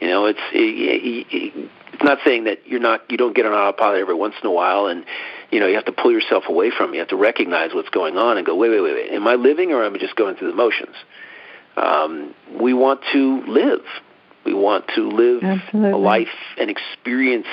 [0.00, 3.52] You know, it's it, it, it's not saying that you're not you don't get an
[3.52, 5.04] autopilot every once in a while, and
[5.50, 6.90] you know you have to pull yourself away from.
[6.90, 6.94] it.
[6.94, 9.12] You have to recognize what's going on and go, wait, wait, wait, wait.
[9.12, 10.96] Am I living or am I just going through the motions?
[11.76, 13.84] Um, we want to live.
[14.44, 15.90] We want to live Absolutely.
[15.90, 16.28] a life
[16.58, 17.48] and experience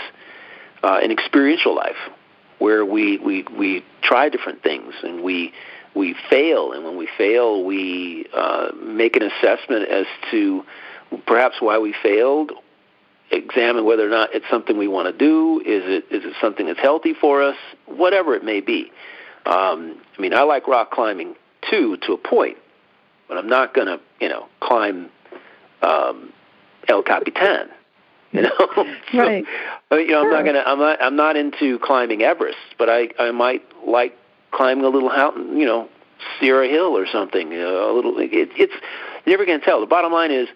[0.84, 1.98] uh, an experiential life
[2.60, 5.54] where we, we, we try different things and we,
[5.96, 6.74] we fail.
[6.74, 10.64] And when we fail, we uh, make an assessment as to
[11.26, 12.52] perhaps why we failed,
[13.32, 15.60] examine whether or not it's something we want to do.
[15.62, 17.58] Is it, is it something that's healthy for us?
[17.86, 18.92] Whatever it may be.
[19.46, 21.36] Um, I mean, I like rock climbing
[21.70, 22.58] too, to a point,
[23.28, 25.10] but I'm not going to, you know, climb
[25.82, 26.32] um,
[26.88, 27.70] El Capitan.
[28.32, 28.50] You know,
[29.12, 29.46] so, right?
[29.92, 30.26] You know, sure.
[30.26, 30.64] I'm not gonna.
[30.66, 31.02] I'm not.
[31.04, 34.18] I'm not into climbing Everest, but I I might like
[34.50, 35.60] climbing a little mountain.
[35.60, 35.88] You know,
[36.40, 37.52] Sierra Hill or something.
[37.52, 38.18] You know, a little.
[38.18, 38.74] It, it's
[39.26, 39.82] you're never gonna tell.
[39.82, 40.48] The bottom line is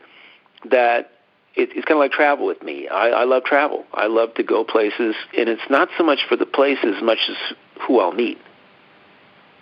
[0.66, 1.12] that
[1.56, 2.88] it, it's kind of like travel with me.
[2.88, 3.86] I, I love travel.
[3.94, 7.20] I love to go places, and it's not so much for the place as much
[7.30, 7.36] as
[7.82, 8.40] who I'll meet.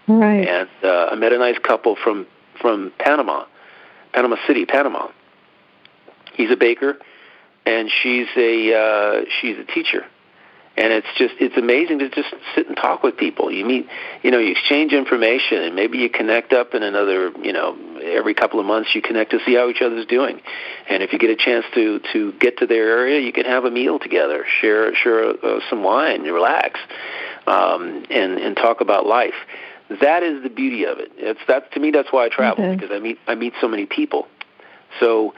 [0.08, 0.48] Right.
[0.48, 2.28] And uh, I met a nice couple from
[2.62, 3.46] from Panama,
[4.14, 5.10] Panama City, Panama.
[6.34, 6.98] He's a baker
[7.66, 10.06] and she's a uh, she's a teacher,
[10.78, 13.52] and it's just it's amazing to just sit and talk with people.
[13.52, 13.88] You meet,
[14.22, 17.76] you know, you exchange information, and maybe you connect up in another, you know,
[18.06, 20.42] every couple of months you connect to see how each other's doing,
[20.88, 23.66] and if you get a chance to to get to their area, you can have
[23.66, 26.80] a meal together, share share uh, some wine, relax,
[27.48, 29.34] um, and and talk about life.
[30.02, 31.12] That is the beauty of it.
[31.18, 31.92] It's that to me.
[31.92, 32.76] That's why I travel okay.
[32.76, 34.28] because I meet I meet so many people.
[35.00, 35.34] So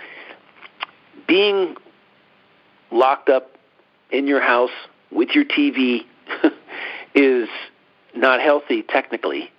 [1.27, 1.75] being
[2.91, 3.51] locked up
[4.11, 4.71] in your house
[5.11, 6.05] with your TV
[7.15, 7.49] is
[8.15, 9.51] not healthy technically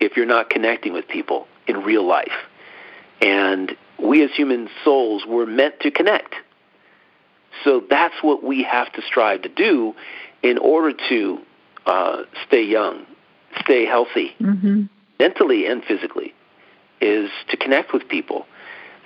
[0.00, 2.32] if you're not connecting with people in real life.
[3.20, 6.34] And we as human souls were meant to connect.
[7.64, 9.94] So that's what we have to strive to do
[10.42, 11.38] in order to
[11.86, 13.06] uh, stay young,
[13.60, 14.84] stay healthy, mm-hmm.
[15.18, 16.34] mentally and physically,
[17.00, 18.46] is to connect with people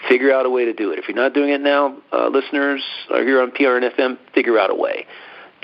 [0.09, 0.99] figure out a way to do it.
[0.99, 4.71] If you're not doing it now, uh, listeners, or here on PRN FM, figure out
[4.71, 5.07] a way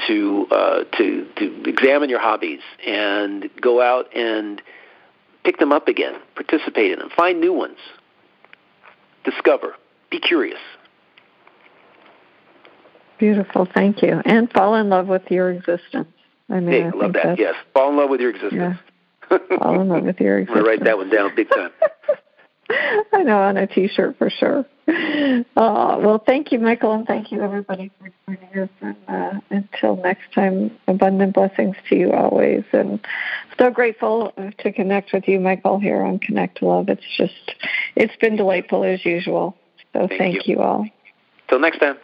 [0.07, 4.61] to uh, to to examine your hobbies and go out and
[5.47, 7.79] pick them up again, participate in them, find new ones,
[9.25, 9.77] discover,
[10.11, 10.59] be curious.
[13.19, 16.09] Beautiful, thank you, and fall in love with your existence.
[16.51, 17.39] I mean, hey, I, love that.
[17.39, 18.79] Yes, fall in love with your existence.
[19.31, 19.39] Yeah.
[19.59, 20.59] fall in love with your existence.
[20.59, 21.71] I'm gonna write that one down big time.
[22.69, 24.67] I know on a T-shirt for sure.
[24.89, 28.69] Uh, well, thank you, Michael, and thank you everybody for joining us.
[28.81, 32.65] And uh, until next time, abundant blessings to you always.
[32.73, 33.05] And
[33.59, 36.89] so grateful to connect with you, Michael, here on Connect Love.
[36.89, 37.55] It's just,
[37.95, 39.57] it's been delightful as usual.
[39.93, 40.57] So thank, thank you.
[40.57, 40.87] you all.
[41.49, 41.97] Till next time.